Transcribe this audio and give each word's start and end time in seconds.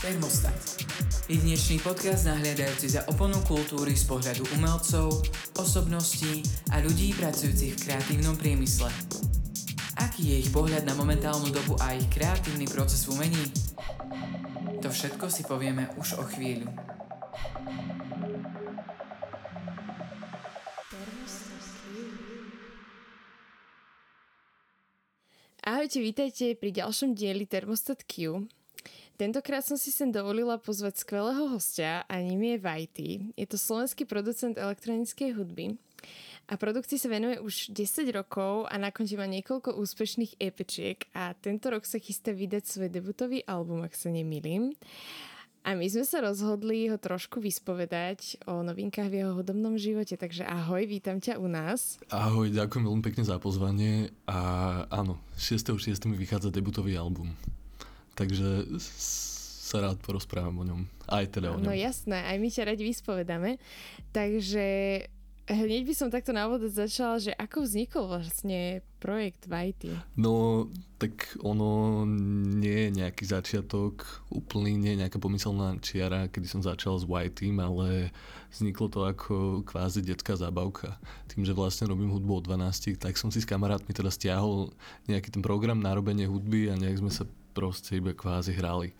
Termostat. 0.00 0.56
Jedinečný 1.28 1.76
podcast 1.84 2.24
nahliadajúci 2.24 2.88
za 2.88 3.04
oponu 3.12 3.36
kultúry 3.44 3.92
z 3.92 4.08
pohľadu 4.08 4.48
umelcov, 4.56 5.12
osobností 5.60 6.40
a 6.72 6.80
ľudí 6.80 7.12
pracujúcich 7.20 7.76
v 7.76 7.80
kreatívnom 7.84 8.32
priemysle. 8.40 8.88
Aký 10.00 10.32
je 10.32 10.40
ich 10.40 10.48
pohľad 10.56 10.88
na 10.88 10.96
momentálnu 10.96 11.52
dobu 11.52 11.76
a 11.84 11.92
ich 11.92 12.08
kreatívny 12.08 12.64
proces 12.64 13.04
v 13.04 13.20
umení? 13.20 13.44
To 14.80 14.88
všetko 14.88 15.28
si 15.28 15.44
povieme 15.44 15.92
už 16.00 16.16
o 16.16 16.24
chvíľu. 16.24 16.72
Ahojte, 25.60 26.00
vítajte 26.00 26.56
pri 26.56 26.72
ďalšom 26.72 27.12
dieli 27.12 27.44
Thermostat 27.44 28.08
Q. 28.08 28.48
Tentokrát 29.20 29.60
som 29.60 29.76
si 29.76 29.92
sem 29.92 30.08
dovolila 30.08 30.56
pozvať 30.56 31.04
skvelého 31.04 31.52
hostia 31.52 32.08
a 32.08 32.16
ním 32.24 32.40
je 32.40 32.56
Vajty. 32.56 33.08
Je 33.36 33.44
to 33.44 33.60
slovenský 33.60 34.08
producent 34.08 34.56
elektronickej 34.56 35.36
hudby 35.36 35.76
a 36.48 36.56
produkcii 36.56 36.96
sa 36.96 37.12
venuje 37.12 37.36
už 37.36 37.68
10 37.68 38.08
rokov 38.16 38.64
a 38.72 38.80
na 38.80 38.88
konte 38.88 39.20
má 39.20 39.28
niekoľko 39.28 39.76
úspešných 39.76 40.40
EPčiek 40.40 41.04
a 41.12 41.36
tento 41.36 41.68
rok 41.68 41.84
sa 41.84 42.00
chystá 42.00 42.32
vydať 42.32 42.64
svoj 42.64 42.88
debutový 42.88 43.44
album, 43.44 43.84
ak 43.84 43.92
sa 43.92 44.08
nemýlim. 44.08 44.72
A 45.68 45.76
my 45.76 45.84
sme 45.84 46.08
sa 46.08 46.24
rozhodli 46.24 46.88
ho 46.88 46.96
trošku 46.96 47.44
vyspovedať 47.44 48.40
o 48.48 48.64
novinkách 48.64 49.12
v 49.12 49.20
jeho 49.20 49.36
hudobnom 49.36 49.76
živote, 49.76 50.16
takže 50.16 50.48
ahoj, 50.48 50.88
vítam 50.88 51.20
ťa 51.20 51.36
u 51.36 51.44
nás. 51.44 52.00
Ahoj, 52.08 52.48
ďakujem 52.48 52.88
veľmi 52.88 53.04
pekne 53.04 53.28
za 53.28 53.36
pozvanie 53.36 54.16
a 54.24 54.40
áno, 54.88 55.20
6.6. 55.36 56.08
mi 56.08 56.16
vychádza 56.16 56.48
debutový 56.48 56.96
album 56.96 57.36
takže 58.14 58.66
sa 59.70 59.86
rád 59.86 60.02
porozprávam 60.02 60.56
o 60.60 60.64
ňom. 60.66 60.80
Aj 61.06 61.22
teda 61.30 61.54
o 61.54 61.58
ňom. 61.58 61.70
No 61.70 61.74
jasné, 61.74 62.26
aj 62.26 62.36
my 62.42 62.48
ťa 62.50 62.62
radi 62.74 62.82
vyspovedáme. 62.82 63.62
Takže 64.10 64.66
hneď 65.50 65.82
by 65.82 65.94
som 65.94 66.08
takto 66.10 66.30
na 66.30 66.46
úvod 66.46 66.62
začala, 66.70 67.18
že 67.18 67.34
ako 67.34 67.66
vznikol 67.66 68.06
vlastne 68.06 68.82
projekt 69.02 69.50
Vajty? 69.50 69.90
No, 70.14 70.66
tak 70.98 71.34
ono 71.42 72.02
nie 72.58 72.90
je 72.90 72.90
nejaký 73.02 73.24
začiatok, 73.26 74.06
úplný 74.30 74.78
nie 74.78 74.94
je 74.94 75.00
nejaká 75.06 75.18
pomyselná 75.18 75.78
čiara, 75.82 76.30
kedy 76.30 76.46
som 76.46 76.62
začal 76.62 76.98
s 76.98 77.08
Whitym, 77.08 77.58
ale 77.58 78.14
vzniklo 78.54 78.86
to 78.90 79.00
ako 79.06 79.66
kvázi 79.66 80.06
detská 80.06 80.38
zábavka. 80.38 80.98
Tým, 81.26 81.42
že 81.42 81.56
vlastne 81.56 81.90
robím 81.90 82.14
hudbu 82.14 82.42
od 82.42 82.44
12, 82.46 82.98
tak 82.98 83.18
som 83.18 83.34
si 83.34 83.42
s 83.42 83.48
kamarátmi 83.48 83.90
teda 83.90 84.10
stiahol 84.12 84.70
nejaký 85.10 85.34
ten 85.34 85.42
program 85.42 85.82
na 85.82 85.94
robenie 85.94 86.30
hudby 86.30 86.70
a 86.70 86.78
nejak 86.78 87.02
sme 87.02 87.10
sa 87.10 87.26
proste 87.60 88.00
iba 88.00 88.16
kvázi 88.16 88.56
hrali. 88.56 88.96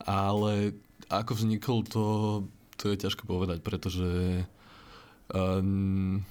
Ale 0.00 0.72
ako 1.12 1.36
vznikol 1.36 1.84
to, 1.84 2.04
to 2.80 2.88
je 2.88 2.96
ťažko 2.96 3.28
povedať, 3.28 3.60
pretože 3.60 4.40
um, 5.28 6.24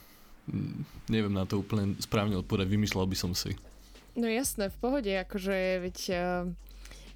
neviem 1.05 1.29
na 1.29 1.45
to 1.45 1.61
úplne 1.61 1.93
správne 2.01 2.41
odpovedať, 2.41 2.65
vymýšľal 2.73 3.05
by 3.05 3.17
som 3.17 3.37
si. 3.37 3.53
No 4.17 4.25
jasné, 4.25 4.73
v 4.73 4.77
pohode, 4.81 5.13
akože 5.13 5.85
veď 5.85 5.97
uh, 6.17 6.49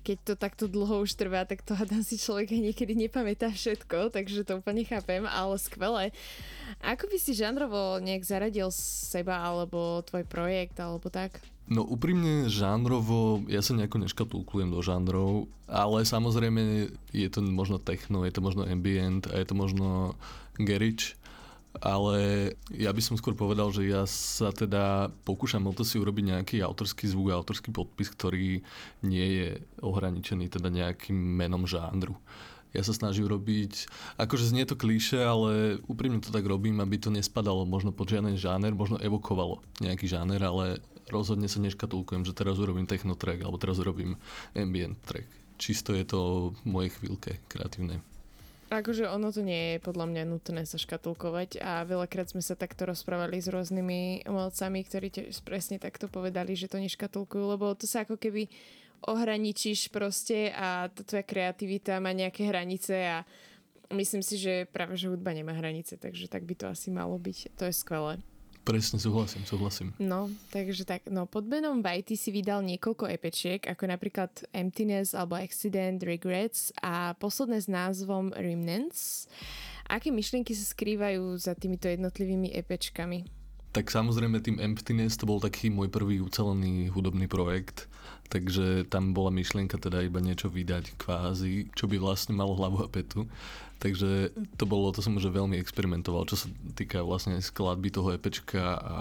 keď 0.04 0.18
to 0.22 0.34
takto 0.36 0.66
dlho 0.68 1.08
už 1.08 1.16
trvá, 1.16 1.48
tak 1.48 1.64
to 1.64 1.74
hádam 1.74 2.04
si 2.04 2.20
človek 2.20 2.52
niekedy 2.52 2.94
nepamätá 2.94 3.50
všetko, 3.50 4.12
takže 4.12 4.44
to 4.44 4.60
úplne 4.60 4.84
chápem, 4.84 5.24
ale 5.24 5.56
skvelé. 5.56 6.12
Ako 6.84 7.08
by 7.08 7.18
si 7.18 7.32
žánrovo 7.34 7.98
nejak 8.04 8.28
zaradil 8.28 8.70
seba 8.76 9.40
alebo 9.40 10.04
tvoj 10.04 10.28
projekt 10.28 10.78
alebo 10.78 11.08
tak? 11.08 11.40
No 11.64 11.88
úprimne 11.88 12.52
žánrovo, 12.52 13.48
ja 13.48 13.64
sa 13.64 13.72
nejako 13.72 14.04
neškatulkujem 14.04 14.68
do 14.68 14.84
žánrov, 14.84 15.48
ale 15.72 16.04
samozrejme 16.04 16.92
je 17.16 17.30
to 17.32 17.40
možno 17.40 17.80
techno, 17.80 18.28
je 18.28 18.36
to 18.36 18.44
možno 18.44 18.68
ambient 18.68 19.32
a 19.32 19.40
je 19.40 19.48
to 19.48 19.56
možno 19.56 20.20
garage, 20.60 21.16
ale 21.80 22.52
ja 22.70 22.94
by 22.94 23.02
som 23.02 23.18
skôr 23.18 23.34
povedal, 23.34 23.74
že 23.74 23.90
ja 23.90 24.06
sa 24.06 24.54
teda 24.54 25.10
pokúšam 25.26 25.66
o 25.66 25.74
to 25.74 25.82
si 25.82 25.98
urobiť 25.98 26.26
nejaký 26.36 26.56
autorský 26.62 27.10
zvuk, 27.10 27.34
autorský 27.34 27.74
podpis, 27.74 28.14
ktorý 28.14 28.62
nie 29.02 29.28
je 29.42 29.50
ohraničený 29.82 30.54
teda 30.54 30.70
nejakým 30.70 31.16
menom 31.16 31.66
žánru. 31.66 32.14
Ja 32.74 32.82
sa 32.82 32.94
snažím 32.94 33.30
robiť, 33.30 33.86
akože 34.18 34.50
znie 34.50 34.66
to 34.66 34.74
klíše, 34.74 35.22
ale 35.22 35.78
úprimne 35.86 36.18
to 36.22 36.34
tak 36.34 36.42
robím, 36.46 36.82
aby 36.82 36.98
to 36.98 37.14
nespadalo 37.14 37.70
možno 37.70 37.94
pod 37.94 38.10
žiaden 38.10 38.34
žáner, 38.34 38.74
možno 38.74 38.98
evokovalo 38.98 39.62
nejaký 39.78 40.10
žáner, 40.10 40.42
ale 40.42 40.82
rozhodne 41.10 41.48
sa 41.52 41.60
neškatulkujem, 41.64 42.24
že 42.24 42.38
teraz 42.38 42.60
urobím 42.60 42.88
techno 42.88 43.18
track 43.18 43.44
alebo 43.44 43.60
teraz 43.60 43.80
urobím 43.80 44.20
ambient 44.54 45.00
track. 45.04 45.28
Čisto 45.58 45.96
je 45.96 46.04
to 46.04 46.52
v 46.52 46.62
mojej 46.68 46.92
chvíľke 47.00 47.40
kreatívnej. 47.48 48.04
Akože 48.74 49.06
ono 49.06 49.30
to 49.30 49.46
nie 49.46 49.78
je 49.78 49.86
podľa 49.86 50.10
mňa 50.10 50.24
nutné 50.34 50.66
sa 50.66 50.82
škatulkovať 50.82 51.62
a 51.62 51.86
veľakrát 51.86 52.34
sme 52.34 52.42
sa 52.42 52.58
takto 52.58 52.90
rozprávali 52.90 53.38
s 53.38 53.46
rôznymi 53.46 54.26
umelcami, 54.26 54.82
ktorí 54.82 55.14
tiež 55.14 55.46
presne 55.46 55.78
takto 55.78 56.10
povedali, 56.10 56.58
že 56.58 56.66
to 56.66 56.82
neškatulkujú, 56.82 57.54
lebo 57.54 57.78
to 57.78 57.86
sa 57.86 58.02
ako 58.02 58.18
keby 58.18 58.50
ohraničíš 59.06 59.94
proste 59.94 60.50
a 60.58 60.90
tá 60.90 61.06
tvoja 61.06 61.22
kreativita 61.22 62.02
má 62.02 62.18
nejaké 62.18 62.50
hranice 62.50 62.98
a 62.98 63.22
myslím 63.94 64.26
si, 64.26 64.42
že 64.42 64.66
práve 64.74 64.98
že 64.98 65.12
hudba 65.12 65.38
nemá 65.38 65.54
hranice, 65.54 66.00
takže 66.02 66.26
tak 66.26 66.42
by 66.48 66.58
to 66.58 66.66
asi 66.66 66.90
malo 66.90 67.20
byť. 67.22 67.54
To 67.62 67.70
je 67.70 67.74
skvelé. 67.78 68.18
Presne, 68.64 68.96
súhlasím, 68.96 69.44
súhlasím. 69.44 69.92
No, 70.00 70.32
takže 70.48 70.88
tak, 70.88 71.04
no 71.12 71.28
pod 71.28 71.44
menom 71.44 71.84
Vajty 71.84 72.16
si 72.16 72.32
vydal 72.32 72.64
niekoľko 72.64 73.12
epečiek, 73.12 73.60
ako 73.60 73.92
napríklad 73.92 74.32
Emptiness 74.56 75.12
alebo 75.12 75.36
Accident, 75.36 76.00
Regrets 76.00 76.72
a 76.80 77.12
posledné 77.20 77.60
s 77.60 77.68
názvom 77.68 78.32
Remnants. 78.32 79.28
Aké 79.84 80.16
myšlienky 80.16 80.56
sa 80.56 80.64
skrývajú 80.64 81.36
za 81.36 81.60
týmito 81.60 81.92
jednotlivými 81.92 82.56
epečkami? 82.56 83.28
Tak 83.74 83.90
samozrejme 83.90 84.38
tým 84.40 84.62
Emptiness 84.62 85.20
to 85.20 85.26
bol 85.26 85.42
taký 85.42 85.68
môj 85.74 85.90
prvý 85.90 86.22
ucelený 86.22 86.94
hudobný 86.94 87.26
projekt, 87.26 87.90
takže 88.30 88.86
tam 88.88 89.18
bola 89.18 89.34
myšlienka 89.34 89.82
teda 89.82 90.06
iba 90.06 90.22
niečo 90.22 90.48
vydať 90.48 90.94
kvázi, 90.96 91.74
čo 91.74 91.90
by 91.90 91.98
vlastne 91.98 92.38
malo 92.38 92.54
hlavu 92.54 92.86
a 92.86 92.88
petu. 92.88 93.26
Takže 93.84 94.32
to 94.56 94.64
bolo, 94.64 94.96
to 94.96 95.04
som 95.04 95.20
už 95.20 95.28
veľmi 95.28 95.60
experimentoval, 95.60 96.24
čo 96.24 96.40
sa 96.40 96.48
týka 96.72 97.04
vlastne 97.04 97.36
skladby 97.44 97.92
toho 97.92 98.16
EPčka 98.16 98.80
a 98.80 98.96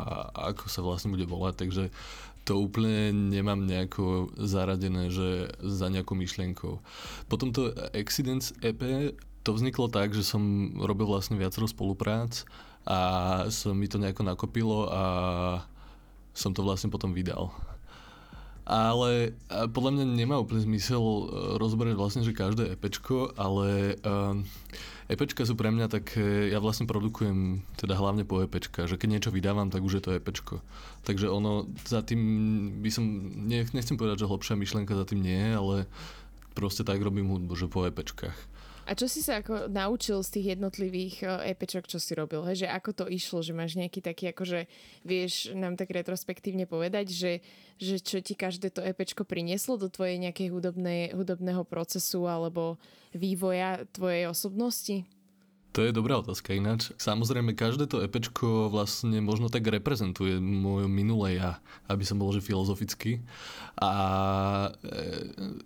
ako 0.50 0.66
sa 0.66 0.82
vlastne 0.82 1.14
bude 1.14 1.22
volať, 1.22 1.54
takže 1.54 1.94
to 2.42 2.58
úplne 2.58 3.14
nemám 3.30 3.62
nejako 3.62 4.34
zaradené, 4.34 5.14
že 5.14 5.54
za 5.62 5.86
nejakou 5.86 6.18
myšlienkou. 6.18 6.82
Potom 7.30 7.54
to 7.54 7.70
Accidents 7.94 8.50
EP, 8.58 9.14
to 9.46 9.54
vzniklo 9.54 9.86
tak, 9.86 10.10
že 10.10 10.26
som 10.26 10.74
robil 10.82 11.06
vlastne 11.06 11.38
viacero 11.38 11.70
spoluprác 11.70 12.42
a 12.82 12.98
som 13.54 13.78
mi 13.78 13.86
to 13.86 14.02
nejako 14.02 14.26
nakopilo 14.26 14.90
a 14.90 15.02
som 16.34 16.50
to 16.50 16.66
vlastne 16.66 16.90
potom 16.90 17.14
vydal. 17.14 17.54
Ale 18.62 19.34
podľa 19.74 19.90
mňa 19.98 20.04
nemá 20.14 20.38
úplne 20.38 20.62
zmysel 20.62 21.02
e, 21.02 21.24
rozberať 21.58 21.94
vlastne, 21.98 22.22
že 22.22 22.30
každé 22.30 22.78
EPčko, 22.78 23.34
ale 23.34 23.98
um, 24.06 24.46
EPčka 25.10 25.42
sú 25.42 25.58
pre 25.58 25.74
mňa 25.74 25.90
tak, 25.90 26.14
ja 26.46 26.62
vlastne 26.62 26.86
produkujem 26.86 27.66
teda 27.74 27.98
hlavne 27.98 28.22
po 28.22 28.38
EPčka, 28.38 28.86
že 28.86 28.94
keď 28.94 29.08
niečo 29.18 29.34
vydávam, 29.34 29.66
tak 29.66 29.82
už 29.82 29.98
je 29.98 30.02
to 30.06 30.14
EPčko. 30.14 30.62
Takže 31.02 31.26
ono, 31.26 31.66
za 31.84 32.06
tým 32.06 32.22
by 32.80 32.90
som, 32.94 33.04
nechcem 33.50 33.98
povedať, 33.98 34.22
že 34.22 34.30
hlbšia 34.30 34.54
myšlienka 34.54 34.94
za 34.94 35.04
tým 35.10 35.26
nie 35.26 35.36
je, 35.36 35.52
ale 35.58 35.76
proste 36.54 36.86
tak 36.86 37.02
robím 37.02 37.34
hudbu, 37.34 37.52
že 37.58 37.66
po 37.66 37.82
EPčkách. 37.82 38.51
A 38.82 38.98
čo 38.98 39.06
si 39.06 39.22
sa 39.22 39.38
ako 39.38 39.70
naučil 39.70 40.18
z 40.26 40.30
tých 40.38 40.46
jednotlivých 40.58 41.22
EPčok, 41.54 41.86
čo 41.86 42.02
si 42.02 42.18
robil? 42.18 42.42
He? 42.50 42.66
Že 42.66 42.68
ako 42.74 42.90
to 42.92 43.04
išlo? 43.06 43.38
Že 43.38 43.54
máš 43.54 43.78
nejaký 43.78 44.02
taký, 44.02 44.34
akože 44.34 44.66
vieš 45.06 45.54
nám 45.54 45.78
tak 45.78 45.94
retrospektívne 45.94 46.66
povedať, 46.66 47.14
že, 47.14 47.32
že 47.78 48.02
čo 48.02 48.18
ti 48.18 48.34
každé 48.34 48.74
to 48.74 48.82
EPčko 48.82 49.22
prinieslo 49.22 49.78
do 49.78 49.86
tvojej 49.86 50.18
nejakej 50.18 50.50
hudobnej, 50.50 51.14
hudobného 51.14 51.62
procesu 51.62 52.26
alebo 52.26 52.74
vývoja 53.14 53.86
tvojej 53.94 54.26
osobnosti? 54.26 55.06
To 55.72 55.80
je 55.80 55.96
dobrá 55.96 56.20
otázka 56.20 56.52
ináč. 56.52 56.92
Samozrejme, 57.00 57.56
každé 57.56 57.88
to 57.88 58.04
EPčko 58.04 58.68
vlastne 58.68 59.24
možno 59.24 59.48
tak 59.48 59.64
reprezentuje 59.64 60.36
moje 60.36 60.84
minulé 60.84 61.40
ja, 61.40 61.64
aby 61.88 62.04
som 62.04 62.20
bol 62.20 62.28
že 62.28 62.44
filozofický. 62.44 63.24
A 63.80 63.92
e, 64.68 65.00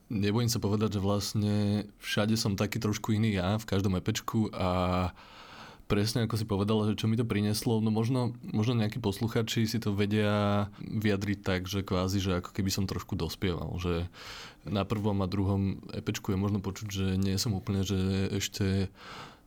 nebojím 0.06 0.46
sa 0.46 0.62
povedať, 0.62 0.98
že 0.98 1.00
vlastne 1.02 1.56
všade 1.98 2.38
som 2.38 2.54
taký 2.54 2.78
trošku 2.78 3.18
iný 3.18 3.34
ja, 3.34 3.58
v 3.58 3.66
každom 3.66 3.98
EPčku 3.98 4.54
a 4.54 5.10
presne 5.90 6.26
ako 6.26 6.34
si 6.38 6.46
povedala, 6.46 6.86
že 6.86 6.98
čo 6.98 7.10
mi 7.10 7.18
to 7.18 7.26
prinieslo, 7.26 7.78
no 7.82 7.90
možno, 7.90 8.34
možno 8.42 8.78
nejakí 8.78 8.98
posluchači 8.98 9.66
si 9.66 9.78
to 9.82 9.94
vedia 9.94 10.66
vyjadriť 10.82 11.38
tak, 11.42 11.60
že 11.70 11.86
kvázi, 11.86 12.18
že 12.22 12.38
ako 12.42 12.50
keby 12.54 12.70
som 12.70 12.90
trošku 12.90 13.14
dospieval, 13.14 13.74
že 13.78 14.06
na 14.66 14.82
prvom 14.82 15.22
a 15.22 15.30
druhom 15.30 15.82
EPčku 15.94 16.34
je 16.34 16.38
možno 16.38 16.58
počuť, 16.58 16.88
že 16.90 17.06
nie 17.18 17.38
som 17.38 17.54
úplne, 17.54 17.86
že 17.86 17.98
ešte 18.34 18.90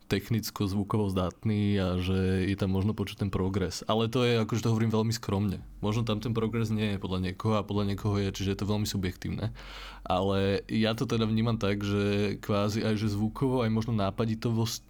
technicko 0.09 0.65
zvukovo 0.65 1.13
zdatný 1.13 1.77
a 1.77 1.87
že 2.01 2.49
je 2.49 2.57
tam 2.57 2.73
možno 2.73 2.97
počuť 2.97 3.23
ten 3.23 3.29
progres. 3.29 3.85
Ale 3.85 4.09
to 4.09 4.25
je, 4.25 4.41
akože 4.41 4.65
to 4.65 4.73
hovorím 4.73 4.89
veľmi 4.89 5.13
skromne. 5.13 5.61
Možno 5.85 6.01
tam 6.01 6.17
ten 6.17 6.33
progres 6.33 6.73
nie 6.73 6.97
je 6.97 7.01
podľa 7.01 7.29
niekoho 7.29 7.61
a 7.61 7.63
podľa 7.63 7.93
niekoho 7.93 8.17
je, 8.17 8.33
čiže 8.33 8.57
je 8.57 8.59
to 8.59 8.69
veľmi 8.73 8.89
subjektívne. 8.89 9.53
Ale 10.01 10.65
ja 10.65 10.97
to 10.97 11.05
teda 11.05 11.29
vnímam 11.29 11.61
tak, 11.61 11.85
že 11.85 12.35
kvázi 12.41 12.81
aj 12.81 12.97
že 12.97 13.13
zvukovo, 13.13 13.61
aj 13.61 13.69
možno 13.69 13.93
nápaditovosť, 13.93 14.89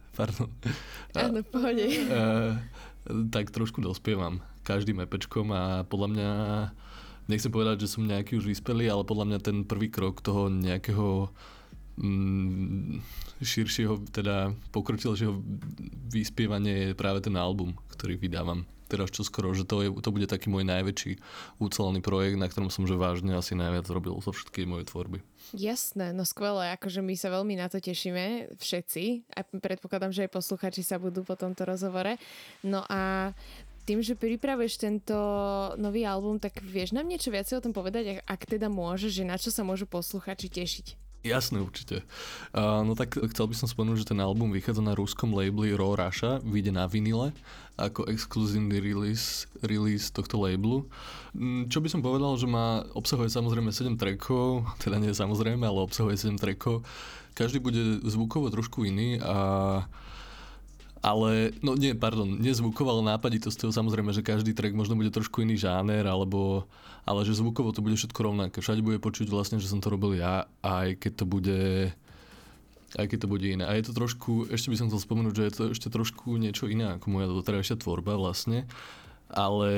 pardon. 0.18 0.48
Áno, 1.18 1.42
pohode. 1.42 1.84
tak 3.34 3.50
trošku 3.50 3.82
dospievam 3.82 4.42
každým 4.66 4.98
epečkom 5.02 5.50
a 5.54 5.86
podľa 5.86 6.08
mňa 6.10 6.30
nechcem 7.30 7.50
povedať, 7.54 7.86
že 7.86 7.92
som 7.94 8.06
nejaký 8.06 8.38
už 8.38 8.50
vyspelý, 8.50 8.90
ale 8.90 9.06
podľa 9.06 9.26
mňa 9.30 9.38
ten 9.42 9.56
prvý 9.62 9.90
krok 9.90 10.22
toho 10.22 10.50
nejakého 10.50 11.30
mm, 11.96 13.00
širšieho, 13.42 14.00
teda 14.12 14.52
pokročilejšieho 14.72 15.34
vyspievania 16.12 16.92
je 16.92 16.98
práve 16.98 17.24
ten 17.24 17.36
album, 17.36 17.76
ktorý 17.92 18.16
vydávam 18.16 18.64
teraz 18.86 19.10
čo 19.10 19.26
skoro, 19.26 19.50
že 19.50 19.66
to, 19.66 19.82
je, 19.82 19.90
to 19.98 20.14
bude 20.14 20.30
taký 20.30 20.46
môj 20.46 20.62
najväčší 20.62 21.18
úcelený 21.58 22.00
projekt, 22.00 22.38
na 22.38 22.46
ktorom 22.46 22.70
som 22.70 22.86
že 22.86 22.94
vážne 22.94 23.34
asi 23.34 23.58
najviac 23.58 23.86
robil 23.90 24.14
zo 24.22 24.30
všetkej 24.30 24.64
mojej 24.64 24.86
tvorby. 24.86 25.18
Jasné, 25.54 26.14
no 26.14 26.22
skvelé, 26.22 26.74
akože 26.78 27.02
my 27.02 27.14
sa 27.18 27.34
veľmi 27.34 27.58
na 27.58 27.66
to 27.66 27.82
tešíme, 27.82 28.56
všetci, 28.56 29.34
a 29.34 29.42
predpokladám, 29.42 30.14
že 30.14 30.26
aj 30.26 30.34
posluchači 30.38 30.86
sa 30.86 31.02
budú 31.02 31.26
po 31.26 31.34
tomto 31.34 31.66
rozhovore. 31.66 32.18
No 32.62 32.86
a 32.86 33.34
tým, 33.86 34.02
že 34.02 34.18
pripravuješ 34.18 34.82
tento 34.82 35.14
nový 35.78 36.02
album, 36.02 36.42
tak 36.42 36.58
vieš 36.62 36.90
nám 36.90 37.06
niečo 37.06 37.30
viacej 37.30 37.62
o 37.62 37.64
tom 37.70 37.74
povedať, 37.74 38.22
ak 38.26 38.42
teda 38.46 38.66
môžeš, 38.66 39.22
že 39.22 39.24
na 39.26 39.38
čo 39.38 39.54
sa 39.54 39.62
môžu 39.62 39.86
posluchači 39.86 40.50
tešiť? 40.50 41.05
Jasné, 41.26 41.58
určite. 41.58 42.06
Uh, 42.54 42.86
no 42.86 42.94
tak 42.94 43.18
chcel 43.18 43.50
by 43.50 43.54
som 43.58 43.66
spomenúť, 43.66 44.06
že 44.06 44.10
ten 44.14 44.22
album 44.22 44.54
vychádza 44.54 44.78
na 44.78 44.94
ruskom 44.94 45.34
labeli 45.34 45.74
Raw 45.74 45.98
Russia, 45.98 46.38
vyjde 46.46 46.70
na 46.70 46.86
vinile 46.86 47.34
ako 47.76 48.08
exkluzívny 48.08 48.80
release, 48.80 49.44
release 49.60 50.08
tohto 50.08 50.40
labelu. 50.40 50.88
Mm, 51.36 51.68
čo 51.68 51.84
by 51.84 51.88
som 51.92 52.00
povedal, 52.00 52.32
že 52.40 52.48
má, 52.48 52.86
obsahuje 52.96 53.28
samozrejme 53.28 53.68
7 53.68 54.00
trackov, 54.00 54.64
teda 54.82 54.96
nie 55.02 55.12
samozrejme, 55.12 55.66
ale 55.66 55.84
obsahuje 55.84 56.16
7 56.16 56.40
trackov. 56.40 56.86
Každý 57.36 57.60
bude 57.60 58.00
zvukovo 58.06 58.48
trošku 58.48 58.88
iný 58.88 59.20
a 59.20 59.36
ale, 61.04 61.52
no 61.60 61.76
nie, 61.76 61.92
pardon, 61.92 62.26
nezvukovo, 62.26 62.88
ale 62.88 63.16
nápaditosťou 63.16 63.70
samozrejme, 63.70 64.10
že 64.16 64.24
každý 64.24 64.56
track 64.56 64.72
možno 64.72 64.96
bude 64.96 65.12
trošku 65.12 65.44
iný 65.44 65.60
žáner, 65.60 66.08
alebo, 66.08 66.64
ale 67.04 67.22
že 67.28 67.36
zvukovo 67.36 67.70
to 67.70 67.84
bude 67.84 67.96
všetko 68.00 68.20
rovnaké. 68.20 68.58
Všade 68.64 68.80
bude 68.80 68.98
počuť 68.98 69.28
vlastne, 69.28 69.60
že 69.60 69.68
som 69.68 69.78
to 69.84 69.92
robil 69.92 70.16
ja, 70.16 70.48
aj 70.64 70.96
keď 70.98 71.12
to 71.12 71.24
bude 71.28 71.60
aj 72.96 73.12
keď 73.12 73.18
to 73.26 73.28
bude 73.28 73.44
iné. 73.44 73.66
A 73.66 73.76
je 73.76 73.84
to 73.84 73.92
trošku, 73.92 74.48
ešte 74.48 74.72
by 74.72 74.76
som 74.78 74.88
chcel 74.88 75.02
spomenúť, 75.02 75.34
že 75.36 75.44
je 75.44 75.52
to 75.52 75.64
ešte 75.76 75.88
trošku 75.92 76.40
niečo 76.40 76.64
iné 76.70 76.96
ako 76.96 77.06
moja 77.12 77.28
doterajšia 77.28 77.76
tvorba 77.82 78.16
vlastne, 78.16 78.64
ale 79.26 79.70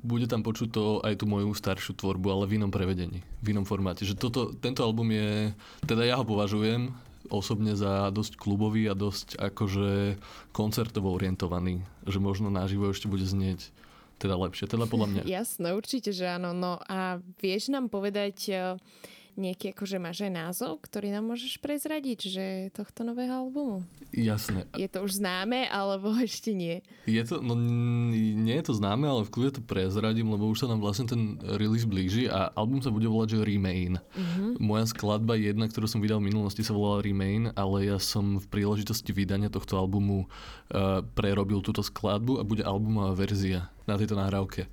bude 0.00 0.24
tam 0.26 0.40
počuť 0.40 0.68
to 0.72 0.84
aj 1.04 1.20
tú 1.20 1.28
moju 1.28 1.52
staršiu 1.52 1.94
tvorbu, 1.94 2.32
ale 2.32 2.44
v 2.48 2.56
inom 2.58 2.72
prevedení, 2.72 3.20
v 3.44 3.46
inom 3.52 3.68
formáte. 3.68 4.02
Že 4.08 4.16
toto, 4.16 4.40
tento 4.56 4.80
album 4.80 5.12
je, 5.12 5.52
teda 5.84 6.08
ja 6.08 6.16
ho 6.16 6.24
považujem 6.24 6.88
osobne 7.30 7.76
za 7.78 8.08
dosť 8.10 8.40
klubový 8.40 8.88
a 8.88 8.98
dosť 8.98 9.38
akože 9.38 10.18
koncertovo 10.52 11.12
orientovaný, 11.12 11.84
že 12.04 12.18
možno 12.18 12.48
naživo 12.48 12.90
ešte 12.90 13.06
bude 13.08 13.24
znieť 13.24 13.70
teda 14.18 14.34
lepšie, 14.34 14.66
teda 14.66 14.90
podľa 14.90 15.08
mňa. 15.08 15.22
Jasné, 15.38 15.72
určite, 15.76 16.10
že 16.10 16.26
áno. 16.26 16.50
No 16.50 16.82
a 16.90 17.22
vieš 17.38 17.70
nám 17.70 17.86
povedať 17.88 18.36
uh 18.50 19.16
nejaký, 19.38 19.70
akože 19.70 20.02
máš 20.02 20.26
aj 20.26 20.32
názov, 20.34 20.82
ktorý 20.82 21.14
nám 21.14 21.30
môžeš 21.30 21.62
prezradiť, 21.62 22.18
že 22.26 22.44
tohto 22.74 23.06
nového 23.06 23.46
albumu? 23.46 23.86
Jasné. 24.10 24.66
Je 24.74 24.90
to 24.90 25.06
už 25.06 25.22
známe, 25.22 25.70
alebo 25.70 26.10
ešte 26.26 26.50
nie? 26.50 26.82
Je 27.06 27.22
to, 27.22 27.38
no 27.38 27.54
nie 27.54 28.58
je 28.58 28.66
to 28.66 28.74
známe, 28.74 29.06
ale 29.06 29.22
v 29.22 29.32
kľude 29.32 29.60
to 29.60 29.62
prezradím, 29.62 30.34
lebo 30.34 30.50
už 30.50 30.66
sa 30.66 30.68
nám 30.68 30.82
vlastne 30.82 31.06
ten 31.06 31.38
release 31.56 31.86
blíži 31.86 32.26
a 32.26 32.50
album 32.58 32.82
sa 32.82 32.90
bude 32.90 33.06
volať, 33.06 33.38
že 33.38 33.46
Remain. 33.46 34.02
Uh-huh. 34.02 34.58
Moja 34.58 34.90
skladba 34.90 35.38
jedna, 35.38 35.70
ktorú 35.70 35.86
som 35.86 36.02
vydal 36.02 36.18
v 36.18 36.34
minulosti, 36.34 36.66
sa 36.66 36.74
volala 36.74 37.06
Remain, 37.06 37.54
ale 37.54 37.86
ja 37.86 38.02
som 38.02 38.42
v 38.42 38.46
príležitosti 38.50 39.14
vydania 39.14 39.46
tohto 39.48 39.78
albumu 39.78 40.26
uh, 40.26 41.00
prerobil 41.14 41.62
túto 41.62 41.86
skladbu 41.86 42.42
a 42.42 42.42
bude 42.42 42.66
albumová 42.66 43.14
verzia 43.14 43.70
na 43.86 43.94
tejto 43.94 44.18
nahrávke. 44.18 44.66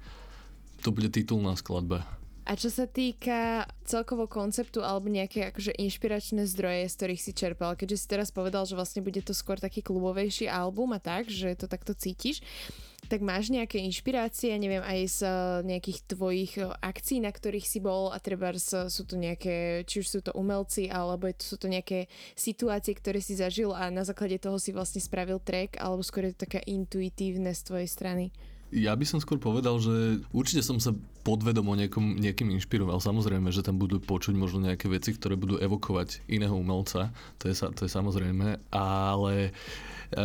To 0.82 0.90
bude 0.90 1.14
titulná 1.14 1.54
skladba. 1.54 2.04
A 2.46 2.54
čo 2.54 2.70
sa 2.70 2.86
týka 2.86 3.66
celkovo 3.90 4.30
konceptu 4.30 4.86
alebo 4.86 5.10
nejaké 5.10 5.50
akože 5.50 5.82
inšpiračné 5.82 6.46
zdroje, 6.46 6.86
z 6.86 6.94
ktorých 6.94 7.22
si 7.26 7.32
čerpal, 7.34 7.74
keďže 7.74 8.06
si 8.06 8.08
teraz 8.14 8.30
povedal, 8.30 8.70
že 8.70 8.78
vlastne 8.78 9.02
bude 9.02 9.18
to 9.26 9.34
skôr 9.34 9.58
taký 9.58 9.82
klubovejší 9.82 10.46
album 10.46 10.94
a 10.94 11.02
tak, 11.02 11.26
že 11.26 11.58
to 11.58 11.66
takto 11.66 11.98
cítiš, 11.98 12.46
tak 13.10 13.26
máš 13.26 13.50
nejaké 13.50 13.82
inšpirácie, 13.86 14.54
neviem, 14.62 14.82
aj 14.82 15.00
z 15.10 15.20
eh, 15.26 15.34
nejakých 15.66 16.00
tvojich 16.06 16.54
eh, 16.62 16.70
akcií, 16.70 17.18
na 17.18 17.34
ktorých 17.34 17.66
si 17.66 17.82
bol 17.82 18.14
a 18.14 18.22
treba 18.22 18.54
sú 18.54 19.04
to 19.10 19.18
nejaké, 19.18 19.82
či 19.90 20.06
už 20.06 20.08
sú 20.08 20.20
to 20.22 20.32
umelci, 20.38 20.86
alebo 20.90 21.30
sú 21.38 21.58
to 21.58 21.66
nejaké 21.66 22.06
situácie, 22.38 22.94
ktoré 22.94 23.26
si 23.26 23.34
zažil 23.34 23.74
a 23.74 23.90
na 23.90 24.06
základe 24.06 24.38
toho 24.38 24.62
si 24.62 24.70
vlastne 24.70 25.02
spravil 25.02 25.42
track, 25.42 25.82
alebo 25.82 26.06
skôr 26.06 26.30
je 26.30 26.38
to 26.38 26.46
taká 26.46 26.62
intuitívne 26.70 27.50
z 27.58 27.62
tvojej 27.66 27.90
strany? 27.90 28.30
Ja 28.74 28.94
by 28.98 29.06
som 29.06 29.18
skôr 29.22 29.38
povedal, 29.38 29.78
že 29.78 30.26
určite 30.34 30.66
som 30.66 30.82
sa 30.82 30.94
podvedomo 31.26 31.74
niekom, 31.74 32.22
niekým 32.22 32.54
inšpiroval. 32.54 33.02
Samozrejme, 33.02 33.50
že 33.50 33.66
tam 33.66 33.82
budú 33.82 33.98
počuť 33.98 34.38
možno 34.38 34.62
nejaké 34.70 34.86
veci, 34.86 35.18
ktoré 35.18 35.34
budú 35.34 35.58
evokovať 35.58 36.22
iného 36.30 36.54
umelca. 36.54 37.10
To 37.42 37.50
je, 37.50 37.58
to 37.58 37.82
je 37.84 37.92
samozrejme. 37.92 38.62
Ale 38.70 39.50
e, 39.50 39.52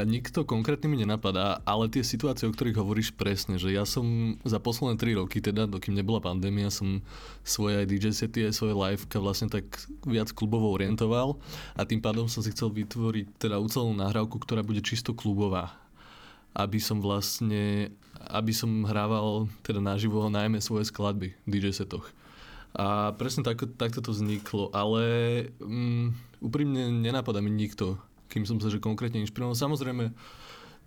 nikto 0.04 0.44
konkrétne 0.44 0.92
mi 0.92 1.00
nenapadá, 1.00 1.64
ale 1.64 1.88
tie 1.88 2.04
situácie, 2.04 2.44
o 2.44 2.52
ktorých 2.52 2.76
hovoríš 2.76 3.16
presne, 3.16 3.56
že 3.56 3.72
ja 3.72 3.88
som 3.88 4.36
za 4.44 4.60
posledné 4.60 5.00
3 5.00 5.20
roky, 5.24 5.40
teda 5.40 5.64
dokým 5.64 5.96
nebola 5.96 6.20
pandémia, 6.20 6.68
som 6.68 7.00
svoje 7.48 7.80
aj 7.80 7.88
DJ 7.88 8.12
sety, 8.12 8.44
aj 8.44 8.60
svoje 8.60 8.76
liveka 8.76 9.16
vlastne 9.24 9.48
tak 9.48 9.64
viac 10.04 10.28
klubovo 10.36 10.68
orientoval 10.68 11.40
a 11.80 11.88
tým 11.88 12.04
pádom 12.04 12.28
som 12.28 12.44
si 12.44 12.52
chcel 12.52 12.68
vytvoriť 12.76 13.40
teda 13.40 13.56
ucelenú 13.56 13.96
nahrávku, 13.96 14.36
ktorá 14.36 14.60
bude 14.60 14.84
čisto 14.84 15.16
klubová 15.16 15.80
aby 16.50 16.82
som 16.82 16.98
vlastne 16.98 17.94
aby 18.28 18.52
som 18.52 18.84
hrával 18.84 19.48
teda 19.64 19.80
naživo 19.80 20.28
najmä 20.28 20.60
svoje 20.60 20.88
skladby 20.92 21.32
v 21.32 21.48
DJ 21.48 21.72
setoch. 21.72 22.12
A 22.76 23.16
presne 23.18 23.42
tak, 23.42 23.66
takto 23.80 23.98
to 23.98 24.14
vzniklo, 24.14 24.70
ale 24.70 25.02
um, 25.58 26.14
úprimne 26.38 27.02
nenapadá 27.02 27.42
mi 27.42 27.50
nikto, 27.50 27.98
kým 28.30 28.46
som 28.46 28.62
sa 28.62 28.70
že 28.70 28.78
konkrétne 28.78 29.18
inšpiroval. 29.26 29.58
Samozrejme, 29.58 30.14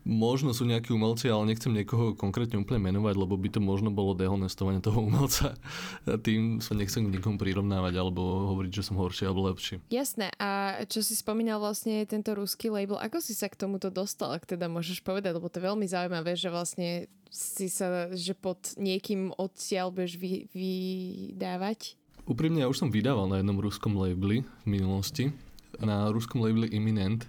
Možno 0.03 0.51
sú 0.51 0.67
nejakí 0.67 0.91
umelci, 0.91 1.31
ale 1.31 1.55
nechcem 1.55 1.71
niekoho 1.71 2.11
konkrétne 2.11 2.59
úplne 2.59 2.91
menovať, 2.91 3.15
lebo 3.15 3.39
by 3.39 3.47
to 3.47 3.63
možno 3.63 3.87
bolo 3.87 4.11
dehonestovanie 4.11 4.83
toho 4.83 4.99
umelca. 4.99 5.55
A 6.03 6.19
tým 6.19 6.59
sa 6.59 6.75
nechcem 6.75 7.07
k 7.07 7.13
nikomu 7.15 7.39
prirovnávať 7.39 7.95
alebo 7.95 8.51
hovoriť, 8.51 8.71
že 8.83 8.83
som 8.91 8.99
horší 8.99 9.31
alebo 9.31 9.47
lepší. 9.47 9.79
Jasné. 9.87 10.27
A 10.43 10.83
čo 10.91 10.99
si 10.99 11.15
spomínal 11.15 11.63
vlastne 11.63 12.03
tento 12.03 12.35
ruský 12.35 12.67
label, 12.67 12.99
ako 12.99 13.23
si 13.23 13.31
sa 13.31 13.47
k 13.47 13.55
tomuto 13.55 13.87
dostal, 13.87 14.35
ak 14.35 14.43
teda 14.43 14.67
môžeš 14.67 14.99
povedať, 14.99 15.39
lebo 15.39 15.47
to 15.47 15.63
je 15.63 15.67
veľmi 15.71 15.87
zaujímavé, 15.87 16.35
že 16.35 16.51
vlastne 16.51 17.07
si 17.33 17.65
sa, 17.67 18.13
že 18.13 18.37
pod 18.37 18.77
niekým 18.77 19.33
odtiaľ 19.33 19.89
budeš 19.89 20.21
vy, 20.21 20.45
vydávať? 20.53 21.97
Úprimne, 22.29 22.61
ja 22.61 22.69
už 22.69 22.85
som 22.85 22.93
vydával 22.93 23.27
na 23.27 23.41
jednom 23.41 23.57
ruskom 23.57 23.97
labeli 23.97 24.45
v 24.63 24.67
minulosti, 24.69 25.33
na 25.81 26.13
ruskom 26.13 26.45
labeli 26.45 26.69
Imminent 26.71 27.25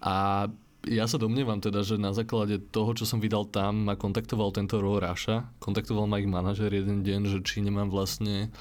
a 0.00 0.46
ja 0.86 1.04
sa 1.10 1.18
domnievam 1.18 1.58
teda, 1.58 1.82
že 1.82 1.98
na 1.98 2.14
základe 2.14 2.62
toho, 2.70 2.94
čo 2.94 3.02
som 3.02 3.18
vydal 3.18 3.50
tam, 3.50 3.90
ma 3.90 3.98
kontaktoval 3.98 4.54
tento 4.54 4.78
Ro 4.78 5.02
Raša. 5.02 5.58
Kontaktoval 5.58 6.06
ma 6.06 6.22
ich 6.22 6.30
manažer 6.30 6.70
jeden 6.70 7.02
deň, 7.02 7.20
že 7.28 7.38
či 7.42 7.60
nemám 7.60 7.90
vlastne 7.90 8.54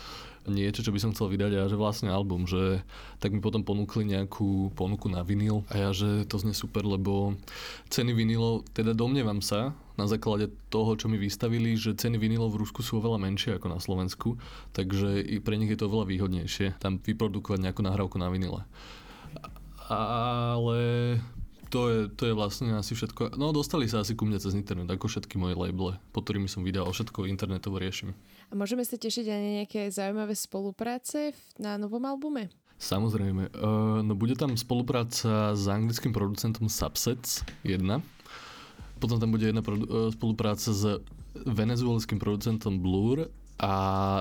niečo, 0.49 0.83
čo 0.83 0.91
by 0.91 0.99
som 0.99 1.11
chcel 1.13 1.31
vydať 1.31 1.51
a 1.59 1.69
že 1.69 1.77
vlastne 1.77 2.09
album, 2.09 2.47
že 2.47 2.81
tak 3.19 3.35
mi 3.35 3.43
potom 3.43 3.61
ponúkli 3.61 4.07
nejakú 4.07 4.73
ponuku 4.73 5.11
na 5.11 5.21
vinyl 5.21 5.67
a 5.71 5.75
ja, 5.77 5.89
že 5.91 6.25
to 6.25 6.39
znie 6.39 6.55
super, 6.55 6.87
lebo 6.87 7.35
ceny 7.91 8.15
vinylov, 8.15 8.67
teda 8.71 8.95
domnievam 8.95 9.43
sa, 9.43 9.75
na 9.97 10.05
základe 10.05 10.53
toho, 10.69 10.93
čo 10.93 11.09
mi 11.09 11.17
vystavili, 11.17 11.73
že 11.73 11.97
ceny 11.97 12.21
vinylov 12.21 12.53
v 12.53 12.61
Rusku 12.61 12.85
sú 12.85 13.01
oveľa 13.01 13.17
menšie 13.17 13.57
ako 13.57 13.67
na 13.73 13.81
Slovensku, 13.81 14.37
takže 14.77 15.25
pre 15.41 15.57
nich 15.57 15.73
je 15.73 15.79
to 15.81 15.89
oveľa 15.89 16.05
výhodnejšie 16.13 16.77
tam 16.77 17.01
vyprodukovať 17.01 17.65
nejakú 17.65 17.81
nahrávku 17.81 18.21
na 18.21 18.29
vinyle. 18.29 18.61
Ale 19.89 20.77
to 21.73 21.89
je, 21.89 21.99
to 22.13 22.23
je 22.31 22.33
vlastne 22.37 22.71
asi 22.77 22.95
všetko. 22.95 23.35
No 23.35 23.51
dostali 23.51 23.89
sa 23.89 24.05
asi 24.05 24.15
ku 24.15 24.23
mne 24.23 24.39
cez 24.39 24.55
internet, 24.55 24.87
ako 24.87 25.09
všetky 25.11 25.35
moje 25.35 25.57
labele, 25.57 25.99
pod 26.15 26.23
ktorými 26.23 26.47
som 26.47 26.63
vydal, 26.63 26.87
všetko 26.87 27.27
internetovo 27.27 27.81
riešim. 27.81 28.15
A 28.47 28.53
môžeme 28.55 28.83
sa 28.87 28.95
tešiť 28.95 29.25
aj 29.27 29.39
na 29.43 29.51
nejaké 29.61 29.81
zaujímavé 29.91 30.31
spolupráce 30.31 31.35
na 31.59 31.75
novom 31.75 31.99
albume? 32.07 32.47
Samozrejme. 32.77 33.51
Uh, 33.57 34.05
no 34.05 34.13
bude 34.13 34.37
tam 34.37 34.53
spolupráca 34.53 35.57
s 35.57 35.65
anglickým 35.65 36.13
producentom 36.13 36.69
Subsets 36.69 37.41
1. 37.65 37.81
Potom 39.01 39.17
tam 39.17 39.33
bude 39.33 39.49
jedna 39.49 39.65
produ- 39.65 39.89
uh, 39.89 40.09
spolupráca 40.13 40.69
s 40.69 41.01
venezuelským 41.43 42.21
producentom 42.21 42.79
Blur 42.79 43.29
a 43.57 43.73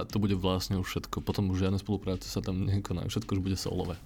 to 0.09 0.16
bude 0.16 0.35
vlastne 0.40 0.80
už 0.80 0.88
všetko. 0.88 1.21
Potom 1.21 1.52
už 1.52 1.68
žiadne 1.68 1.78
spolupráce 1.78 2.26
sa 2.26 2.40
tam 2.40 2.64
nekonajú, 2.64 3.12
všetko 3.12 3.30
už 3.37 3.42
bude 3.45 3.56
solové. 3.61 4.00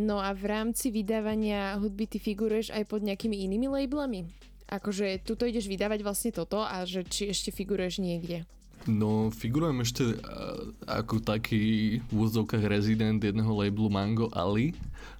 No 0.00 0.16
a 0.16 0.32
v 0.32 0.48
rámci 0.48 0.88
vydávania 0.88 1.76
hudby 1.76 2.08
ty 2.08 2.16
figuruješ 2.16 2.72
aj 2.72 2.88
pod 2.88 3.04
nejakými 3.04 3.36
inými 3.36 3.68
labelami? 3.68 4.24
Akože 4.70 5.20
tuto 5.26 5.44
ideš 5.44 5.68
vydávať 5.68 6.00
vlastne 6.00 6.30
toto 6.32 6.62
a 6.64 6.86
že 6.88 7.04
či 7.04 7.28
ešte 7.28 7.52
figuruješ 7.52 8.00
niekde? 8.00 8.48
No, 8.88 9.28
figurujem 9.28 9.84
ešte 9.84 10.16
uh, 10.16 10.72
ako 10.88 11.20
taký 11.20 12.00
v 12.00 12.10
úvodzovkách 12.16 12.64
rezident 12.64 13.20
jedného 13.20 13.52
labelu 13.52 13.92
Mango 13.92 14.32
Ali. 14.32 14.72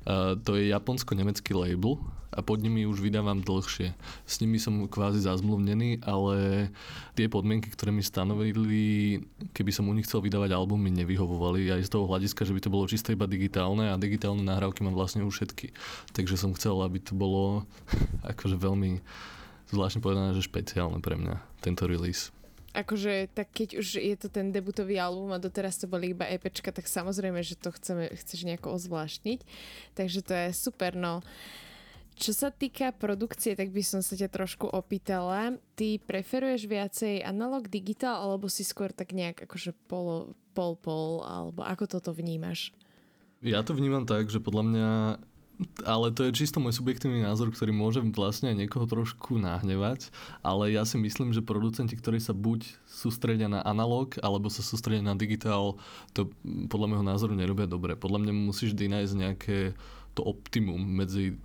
Uh, 0.08 0.32
to 0.40 0.56
je 0.56 0.72
japonsko-nemecký 0.72 1.52
label 1.52 2.00
a 2.30 2.40
pod 2.40 2.62
nimi 2.62 2.88
už 2.88 3.04
vydávam 3.04 3.42
dlhšie. 3.42 3.92
S 4.24 4.40
nimi 4.40 4.56
som 4.56 4.88
kvázi 4.88 5.20
zazmluvnený, 5.20 6.00
ale 6.06 6.70
tie 7.18 7.28
podmienky, 7.28 7.68
ktoré 7.68 7.92
mi 7.92 8.00
stanovili, 8.00 9.20
keby 9.52 9.70
som 9.74 9.90
u 9.90 9.92
nich 9.92 10.08
chcel 10.08 10.24
vydávať 10.24 10.56
album, 10.56 10.80
mi 10.80 10.94
nevyhovovali 10.94 11.68
aj 11.68 11.84
z 11.84 11.92
toho 11.92 12.08
hľadiska, 12.08 12.48
že 12.48 12.54
by 12.56 12.60
to 12.62 12.72
bolo 12.72 12.88
čisto 12.88 13.12
iba 13.12 13.28
digitálne 13.28 13.92
a 13.92 14.00
digitálne 14.00 14.40
nahrávky 14.46 14.86
mám 14.86 14.96
vlastne 14.96 15.20
už 15.26 15.42
všetky. 15.42 15.74
Takže 16.16 16.40
som 16.40 16.56
chcel, 16.56 16.80
aby 16.80 17.02
to 17.02 17.12
bolo 17.12 17.68
akože 18.32 18.56
veľmi 18.56 19.02
zvláštne 19.74 20.00
povedané, 20.00 20.32
že 20.32 20.46
špeciálne 20.46 21.02
pre 21.04 21.20
mňa, 21.20 21.44
tento 21.60 21.84
release 21.84 22.32
akože 22.70 23.34
tak 23.34 23.50
keď 23.50 23.82
už 23.82 23.98
je 23.98 24.16
to 24.16 24.30
ten 24.30 24.54
debutový 24.54 24.98
album 24.98 25.34
a 25.34 25.42
doteraz 25.42 25.78
to 25.78 25.90
boli 25.90 26.14
iba 26.14 26.26
EPčka, 26.26 26.70
tak 26.70 26.86
samozrejme, 26.86 27.42
že 27.42 27.58
to 27.58 27.74
chceme, 27.74 28.10
chceš 28.14 28.46
nejako 28.46 28.78
ozvláštniť. 28.78 29.40
Takže 29.98 30.20
to 30.22 30.32
je 30.34 30.48
super, 30.54 30.94
no. 30.94 31.26
Čo 32.20 32.36
sa 32.36 32.48
týka 32.52 32.92
produkcie, 32.92 33.56
tak 33.56 33.72
by 33.72 33.80
som 33.80 34.04
sa 34.04 34.12
ťa 34.12 34.28
trošku 34.28 34.68
opýtala. 34.68 35.56
Ty 35.72 35.96
preferuješ 36.04 36.68
viacej 36.68 37.24
analog, 37.24 37.64
digitál, 37.64 38.20
alebo 38.20 38.44
si 38.52 38.60
skôr 38.60 38.92
tak 38.92 39.16
nejak 39.16 39.48
akože 39.48 39.72
pol, 39.88 40.36
pol, 40.52 40.76
pol, 40.76 41.24
alebo 41.24 41.64
ako 41.64 41.88
toto 41.88 42.12
vnímaš? 42.12 42.76
Ja 43.40 43.64
to 43.64 43.72
vnímam 43.72 44.04
tak, 44.04 44.28
že 44.28 44.36
podľa 44.36 44.64
mňa 44.68 44.88
ale 45.84 46.12
to 46.12 46.28
je 46.28 46.36
čisto 46.36 46.60
môj 46.60 46.76
subjektívny 46.76 47.24
názor, 47.24 47.52
ktorý 47.52 47.72
môže 47.74 48.00
vlastne 48.12 48.52
aj 48.52 48.66
niekoho 48.66 48.88
trošku 48.88 49.36
nahnevať, 49.36 50.08
ale 50.40 50.72
ja 50.72 50.84
si 50.88 50.96
myslím, 50.96 51.36
že 51.36 51.44
producenti, 51.44 51.96
ktorí 51.96 52.20
sa 52.20 52.32
buď 52.32 52.64
sústredia 52.88 53.48
na 53.48 53.60
analog, 53.64 54.16
alebo 54.24 54.48
sa 54.48 54.64
sústredia 54.64 55.04
na 55.04 55.16
digitál, 55.16 55.76
to 56.16 56.32
podľa 56.68 56.86
môjho 56.96 57.06
názoru 57.06 57.32
nerobia 57.36 57.68
dobre. 57.68 57.96
Podľa 57.96 58.28
mňa 58.28 58.32
musíš 58.32 58.72
vždy 58.72 58.86
nájsť 58.88 59.14
nejaké 59.16 59.58
to 60.16 60.24
optimum 60.24 60.80
medzi 60.80 61.36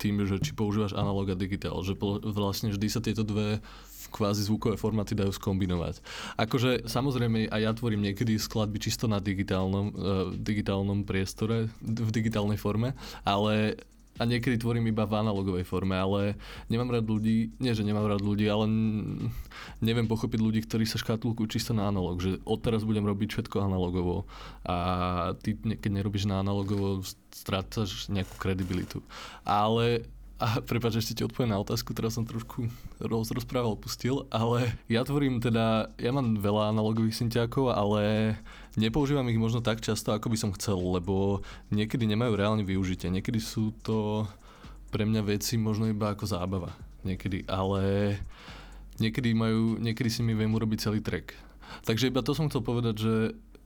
tým, 0.00 0.24
že 0.24 0.40
či 0.40 0.56
používaš 0.56 0.96
analog 0.96 1.28
a 1.28 1.36
digitál, 1.36 1.76
že 1.84 1.92
vlastne 2.24 2.72
vždy 2.72 2.86
sa 2.88 3.04
tieto 3.04 3.20
dve 3.20 3.60
kvázi 4.08 4.48
zvukové 4.48 4.80
formáty 4.80 5.12
dajú 5.12 5.34
skombinovať. 5.36 6.00
Akože 6.40 6.88
samozrejme 6.88 7.52
aj 7.52 7.60
ja 7.60 7.72
tvorím 7.76 8.08
niekedy 8.08 8.40
skladby 8.40 8.80
čisto 8.80 9.04
na 9.04 9.20
digitálnom, 9.20 9.86
uh, 9.92 9.94
digitálnom 10.32 11.04
priestore, 11.04 11.68
v 11.84 12.10
digitálnej 12.10 12.56
forme, 12.56 12.96
ale 13.28 13.76
a 14.20 14.28
niekedy 14.28 14.60
tvorím 14.60 14.92
iba 14.92 15.08
v 15.08 15.16
analogovej 15.16 15.64
forme, 15.64 15.96
ale 15.96 16.36
nemám 16.68 16.92
rád 16.92 17.08
ľudí, 17.08 17.56
nie 17.56 17.72
že 17.72 17.80
nemám 17.80 18.04
rád 18.04 18.20
ľudí, 18.20 18.44
ale 18.52 18.68
neviem 19.80 20.04
pochopiť 20.04 20.40
ľudí, 20.44 20.60
ktorí 20.68 20.84
sa 20.84 21.00
škatulkujú 21.00 21.48
čisto 21.48 21.72
na 21.72 21.88
analog, 21.88 22.20
že 22.20 22.36
odteraz 22.44 22.84
budem 22.84 23.08
robiť 23.08 23.28
všetko 23.32 23.64
analogovo 23.64 24.28
a 24.68 24.76
ty 25.40 25.56
keď 25.56 25.90
nerobíš 26.04 26.28
na 26.28 26.44
analogovo, 26.44 27.00
strácaš 27.32 28.12
nejakú 28.12 28.36
kredibilitu. 28.36 29.00
Ale 29.40 30.04
a 30.40 30.64
prepáč, 30.64 30.96
ešte 31.04 31.20
ti 31.20 31.22
odpoviem 31.28 31.52
na 31.52 31.60
otázku, 31.60 31.92
teraz 31.92 32.16
som 32.16 32.24
trošku 32.24 32.64
roz, 32.96 33.28
rozprával, 33.28 33.76
pustil, 33.76 34.24
ale 34.32 34.72
ja 34.88 35.04
tvorím 35.04 35.36
teda, 35.36 35.92
ja 36.00 36.10
mám 36.16 36.40
veľa 36.40 36.72
analogových 36.72 37.20
syntiakov, 37.20 37.76
ale 37.76 38.34
nepoužívam 38.80 39.28
ich 39.28 39.36
možno 39.36 39.60
tak 39.60 39.84
často, 39.84 40.16
ako 40.16 40.32
by 40.32 40.38
som 40.40 40.56
chcel, 40.56 40.80
lebo 40.80 41.44
niekedy 41.68 42.08
nemajú 42.08 42.32
reálne 42.40 42.64
využitie. 42.64 43.12
Niekedy 43.12 43.36
sú 43.36 43.76
to 43.84 44.24
pre 44.88 45.04
mňa 45.04 45.28
veci 45.28 45.60
možno 45.60 45.92
iba 45.92 46.16
ako 46.16 46.24
zábava. 46.24 46.72
Niekedy, 47.04 47.44
ale 47.44 48.16
niekedy 48.96 49.36
majú, 49.36 49.76
niekedy 49.76 50.08
si 50.08 50.24
mi 50.24 50.32
viem 50.32 50.50
urobiť 50.56 50.88
celý 50.88 51.04
track. 51.04 51.36
Takže 51.84 52.08
iba 52.08 52.24
to 52.24 52.32
som 52.32 52.48
chcel 52.48 52.64
povedať, 52.64 52.96
že 52.96 53.14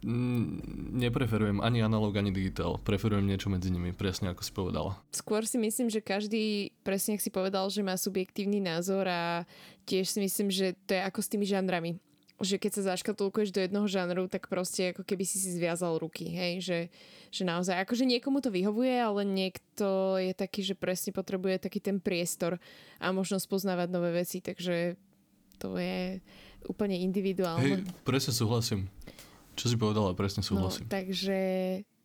nepreferujem 0.04 1.64
ani 1.64 1.80
analog, 1.80 2.12
ani 2.12 2.28
digitál. 2.28 2.76
Preferujem 2.84 3.24
niečo 3.24 3.48
medzi 3.48 3.72
nimi, 3.72 3.96
presne 3.96 4.36
ako 4.36 4.42
si 4.44 4.52
povedala. 4.52 5.00
Skôr 5.10 5.48
si 5.48 5.56
myslím, 5.56 5.88
že 5.88 6.04
každý, 6.04 6.76
presne 6.84 7.16
ako 7.16 7.24
si 7.24 7.32
povedal, 7.32 7.64
že 7.72 7.80
má 7.80 7.96
subjektívny 7.96 8.60
názor 8.60 9.08
a 9.08 9.48
tiež 9.88 10.12
si 10.12 10.20
myslím, 10.20 10.52
že 10.52 10.76
to 10.84 10.94
je 10.94 11.00
ako 11.00 11.20
s 11.24 11.30
tými 11.32 11.48
žanrami 11.48 11.96
že 12.42 12.58
keď 12.58 12.70
sa 12.74 12.82
zaškatulkuješ 12.94 13.54
do 13.54 13.62
jednoho 13.62 13.86
žánru, 13.86 14.26
tak 14.26 14.50
proste 14.50 14.90
ako 14.90 15.06
keby 15.06 15.22
si 15.22 15.38
si 15.38 15.54
zviazal 15.54 16.02
ruky, 16.02 16.26
hej, 16.26 16.52
že, 16.60 16.78
že 17.30 17.46
naozaj, 17.46 17.78
akože 17.86 18.02
niekomu 18.02 18.42
to 18.42 18.50
vyhovuje, 18.50 18.90
ale 18.90 19.22
niekto 19.22 20.18
je 20.18 20.34
taký, 20.34 20.66
že 20.66 20.74
presne 20.74 21.14
potrebuje 21.14 21.62
taký 21.62 21.78
ten 21.78 22.02
priestor 22.02 22.58
a 22.98 23.14
možno 23.14 23.38
spoznávať 23.38 23.86
nové 23.86 24.10
veci, 24.10 24.42
takže 24.42 24.98
to 25.62 25.78
je 25.78 26.18
úplne 26.66 26.98
individuálne. 26.98 27.86
Hej, 27.86 28.02
presne 28.02 28.34
súhlasím. 28.34 28.90
Čo 29.54 29.66
si 29.70 29.76
povedala, 29.78 30.14
presne 30.18 30.42
no, 30.42 30.48
súhlasím. 30.50 30.86
No, 30.86 30.92
takže 30.92 31.38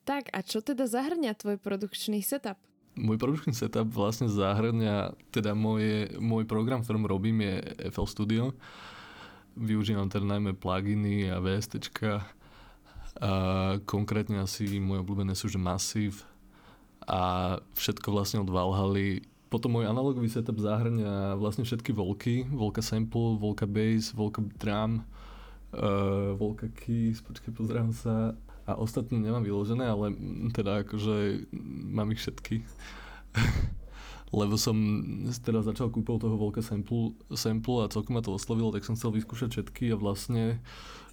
tak, 0.06 0.34
a 0.34 0.41
čo 0.41 0.62
teda 0.62 0.89
zahrňa 0.89 1.38
tvoj 1.38 1.62
produkčný 1.62 2.22
setup? 2.25 2.58
Môj 2.98 3.22
produkčný 3.22 3.53
setup 3.53 3.89
vlastne 3.94 4.25
zahrňa, 4.25 5.13
teda 5.29 5.53
moje, 5.53 6.10
môj 6.18 6.50
program, 6.50 6.82
v 6.82 6.86
ktorom 6.89 7.06
robím 7.06 7.46
je 7.46 7.56
FL 7.94 8.10
Studio. 8.10 8.44
Využívam 9.53 10.10
teda 10.10 10.25
najmä 10.25 10.58
pluginy 10.58 11.29
a 11.29 11.38
VST. 11.38 11.77
A 13.20 13.32
konkrétne 13.84 14.41
asi 14.41 14.79
moje 14.79 15.03
obľúbené 15.03 15.38
sú, 15.38 15.51
že 15.51 15.62
Massive 15.62 16.24
a 17.06 17.56
všetko 17.77 18.13
vlastne 18.13 18.41
od 18.41 18.50
Valhaly. 18.50 19.25
Potom 19.50 19.77
môj 19.77 19.89
analogový 19.89 20.29
setup 20.29 20.62
zahrňa 20.62 21.38
vlastne 21.41 21.65
všetky 21.65 21.89
volky. 21.89 22.46
Volka 22.50 22.86
Sample, 22.86 23.38
Volka 23.38 23.65
Bass, 23.65 24.13
Volka 24.13 24.46
Drum, 24.62 25.06
uh, 25.74 26.36
Volka 26.38 26.68
Keys, 26.74 27.22
počkaj, 27.22 27.52
pozrám 27.54 27.92
sa. 27.94 28.34
A 28.70 28.78
ostatné 28.78 29.18
nemám 29.18 29.42
vyložené, 29.42 29.90
ale 29.90 30.14
teda 30.54 30.86
akože 30.86 31.50
mám 31.90 32.14
ich 32.14 32.22
všetky. 32.22 32.62
Lebo 34.30 34.62
som 34.62 34.78
teda 35.42 35.66
začal 35.66 35.90
kúpil 35.90 36.22
toho 36.22 36.38
Volka 36.38 36.62
sample, 36.62 37.18
sample 37.34 37.82
a 37.82 37.90
celkom 37.90 38.14
ma 38.14 38.22
to 38.22 38.38
oslovilo, 38.38 38.70
tak 38.70 38.86
som 38.86 38.94
chcel 38.94 39.10
vyskúšať 39.10 39.58
všetky 39.58 39.90
a 39.90 39.98
vlastne 39.98 40.62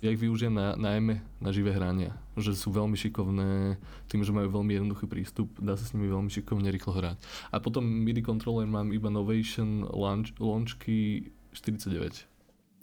ja 0.05 0.13
ich 0.13 0.21
využijem 0.21 0.53
na, 0.53 0.77
najmä 0.77 1.25
na 1.41 1.49
živé 1.49 1.73
hrania. 1.73 2.13
Že 2.37 2.53
sú 2.53 2.69
veľmi 2.77 2.93
šikovné, 2.93 3.81
tým, 4.13 4.21
že 4.21 4.37
majú 4.37 4.61
veľmi 4.61 4.77
jednoduchý 4.77 5.09
prístup, 5.09 5.49
dá 5.57 5.81
sa 5.81 5.89
s 5.89 5.97
nimi 5.97 6.13
veľmi 6.13 6.29
šikovne 6.29 6.69
rýchlo 6.69 6.93
hrať. 6.93 7.17
A 7.49 7.57
potom 7.57 7.89
MIDI 7.89 8.21
controller 8.21 8.69
mám 8.69 8.93
iba 8.93 9.09
Novation 9.09 9.89
launch, 9.89 10.37
Launchky 10.37 11.33
49. 11.57 12.29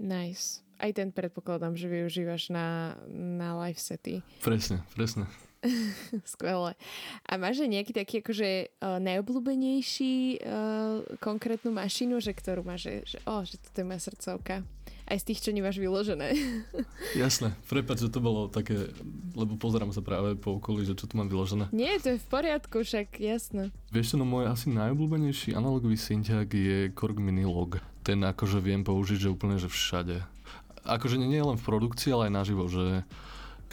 Nice 0.01 0.65
aj 0.83 0.91
ten 0.91 1.09
predpokladám, 1.15 1.79
že 1.79 1.87
využívaš 1.87 2.51
na, 2.51 2.99
na 3.07 3.55
live 3.63 3.79
sety. 3.79 4.19
Presne, 4.43 4.83
presne. 4.91 5.31
Skvelé. 6.35 6.75
A 7.23 7.39
máš 7.39 7.63
aj 7.63 7.71
nejaký 7.71 7.91
taký 7.95 8.19
akože 8.19 8.49
uh, 8.83 8.99
najobľúbenejší 8.99 10.43
uh, 10.43 11.07
konkrétnu 11.23 11.71
mašinu, 11.71 12.19
že 12.19 12.35
ktorú 12.35 12.67
máš, 12.67 12.91
že, 12.91 13.15
že, 13.15 13.17
oh, 13.23 13.47
že 13.47 13.55
toto 13.63 13.79
je 13.79 13.87
moja 13.87 14.01
srdcovka. 14.03 14.67
Aj 15.03 15.19
z 15.19 15.27
tých, 15.27 15.43
čo 15.43 15.51
nemáš 15.51 15.83
vyložené. 15.83 16.31
Jasné. 17.23 17.55
Prepač, 17.67 18.03
že 18.03 18.11
to 18.11 18.23
bolo 18.23 18.47
také, 18.47 18.91
lebo 19.35 19.59
pozerám 19.59 19.91
sa 19.91 19.99
práve 19.99 20.35
po 20.39 20.59
okolí, 20.59 20.87
že 20.87 20.95
čo 20.95 21.07
tu 21.07 21.19
mám 21.19 21.27
vyložené. 21.27 21.71
Nie, 21.75 21.99
to 21.99 22.15
je 22.15 22.23
v 22.23 22.27
poriadku, 22.27 22.83
však 22.83 23.19
jasné. 23.19 23.71
Vieš, 23.91 24.15
no 24.15 24.23
môj 24.23 24.47
asi 24.47 24.71
najobľúbenejší 24.71 25.59
analogový 25.59 25.99
syntiak 25.99 26.51
je 26.55 26.91
Korg 26.95 27.19
Minilog. 27.19 27.83
Ten 28.03 28.23
akože 28.23 28.63
viem 28.63 28.83
použiť, 28.83 29.27
že 29.27 29.31
úplne, 29.31 29.59
že 29.59 29.67
všade 29.67 30.23
akože 30.83 31.19
nie 31.19 31.39
len 31.39 31.57
v 31.59 31.67
produkcii, 31.67 32.11
ale 32.13 32.29
aj 32.29 32.33
naživo, 32.33 32.67
že 32.67 33.07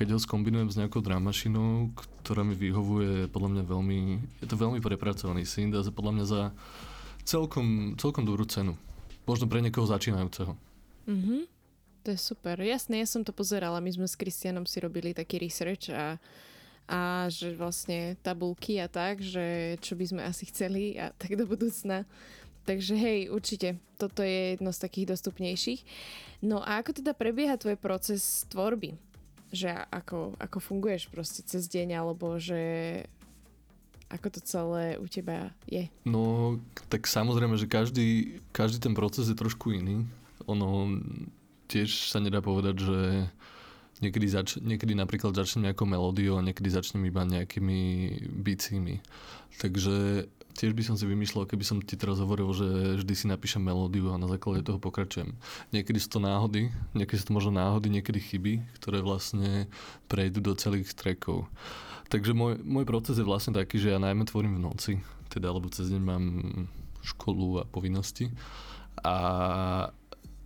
keď 0.00 0.16
ho 0.16 0.18
skombinujem 0.18 0.72
s 0.72 0.78
nejakou 0.80 1.04
dramašinou, 1.04 1.92
ktorá 2.24 2.40
mi 2.40 2.56
vyhovuje 2.56 3.28
podľa 3.28 3.50
mňa 3.52 3.64
veľmi, 3.68 3.98
je 4.40 4.46
to 4.48 4.56
veľmi 4.56 4.80
prepracovaný 4.80 5.44
synth 5.44 5.76
a 5.76 5.84
podľa 5.92 6.12
mňa 6.16 6.24
za 6.24 6.42
celkom, 7.28 7.98
celkom 8.00 8.24
dobrú 8.24 8.48
cenu. 8.48 8.80
Možno 9.28 9.44
pre 9.44 9.60
niekoho 9.60 9.84
začínajúceho. 9.84 10.56
Mhm. 11.04 11.44
To 12.00 12.16
je 12.16 12.18
super. 12.18 12.56
Jasné, 12.56 13.04
ja 13.04 13.08
som 13.08 13.20
to 13.20 13.36
pozerala. 13.36 13.76
My 13.84 13.92
sme 13.92 14.08
s 14.08 14.16
Kristianom 14.16 14.64
si 14.64 14.80
robili 14.80 15.12
taký 15.12 15.36
research 15.36 15.92
a, 15.92 16.16
a 16.88 17.28
že 17.28 17.52
vlastne 17.52 18.16
tabulky 18.24 18.80
a 18.80 18.88
tak, 18.88 19.20
že 19.20 19.76
čo 19.84 20.00
by 20.00 20.04
sme 20.08 20.22
asi 20.24 20.48
chceli 20.48 20.96
a 20.96 21.12
tak 21.12 21.36
do 21.36 21.44
budúcna. 21.44 22.08
Takže 22.68 22.94
hej, 22.94 23.32
určite, 23.32 23.80
toto 23.96 24.20
je 24.20 24.56
jedno 24.56 24.70
z 24.70 24.82
takých 24.82 25.16
dostupnejších. 25.16 25.80
No 26.44 26.60
a 26.60 26.80
ako 26.80 27.00
teda 27.00 27.16
prebieha 27.16 27.56
tvoj 27.56 27.76
proces 27.80 28.44
tvorby? 28.52 28.96
Že 29.50 29.90
ako, 29.90 30.38
ako 30.38 30.58
funguješ 30.62 31.10
proste 31.10 31.42
cez 31.42 31.66
deň, 31.66 31.98
alebo 31.98 32.38
že 32.38 32.62
ako 34.10 34.28
to 34.38 34.40
celé 34.42 34.98
u 34.98 35.06
teba 35.06 35.54
je? 35.66 35.86
No, 36.06 36.58
tak 36.90 37.06
samozrejme, 37.06 37.54
že 37.58 37.70
každý, 37.70 38.38
každý 38.50 38.82
ten 38.82 38.94
proces 38.94 39.30
je 39.30 39.38
trošku 39.38 39.74
iný. 39.74 40.06
Ono 40.46 40.98
tiež 41.70 42.10
sa 42.10 42.18
nedá 42.18 42.42
povedať, 42.42 42.76
že 42.82 42.98
Niekedy, 44.00 44.26
zač- 44.32 44.60
niekedy 44.64 44.96
napríklad 44.96 45.36
začnem 45.36 45.68
nejakou 45.68 45.84
melódiou 45.84 46.40
a 46.40 46.44
niekedy 46.44 46.72
začnem 46.72 47.04
iba 47.04 47.20
nejakými 47.20 48.08
bicími. 48.32 49.04
Takže 49.60 50.24
tiež 50.57 50.75
by 50.75 50.83
som 50.83 50.97
si 50.99 51.04
vymyslel, 51.07 51.47
keby 51.47 51.64
som 51.64 51.78
ti 51.80 51.95
teraz 51.95 52.19
hovoril, 52.19 52.50
že 52.54 52.69
vždy 53.02 53.14
si 53.14 53.26
napíšem 53.26 53.62
melódiu 53.62 54.11
a 54.11 54.21
na 54.21 54.26
základe 54.26 54.66
toho 54.66 54.78
pokračujem. 54.83 55.35
Niekedy 55.71 55.99
sú 56.00 56.19
to 56.19 56.21
náhody, 56.21 56.71
niekedy 56.97 57.19
sú 57.21 57.30
to 57.30 57.37
možno 57.37 57.52
náhody, 57.54 57.88
niekedy 57.90 58.19
chyby, 58.19 58.64
ktoré 58.80 59.00
vlastne 59.00 59.71
prejdú 60.11 60.42
do 60.42 60.52
celých 60.59 60.92
trackov. 60.95 61.47
Takže 62.11 62.35
môj, 62.35 62.59
môj 62.62 62.85
proces 62.87 63.16
je 63.16 63.25
vlastne 63.26 63.54
taký, 63.54 63.78
že 63.78 63.95
ja 63.95 64.02
najmä 64.02 64.26
tvorím 64.26 64.59
v 64.59 64.64
noci, 64.66 64.92
teda 65.30 65.54
lebo 65.54 65.71
cez 65.71 65.95
deň 65.95 66.02
mám 66.02 66.25
školu 67.07 67.62
a 67.62 67.64
povinnosti. 67.64 68.35
A 69.07 69.16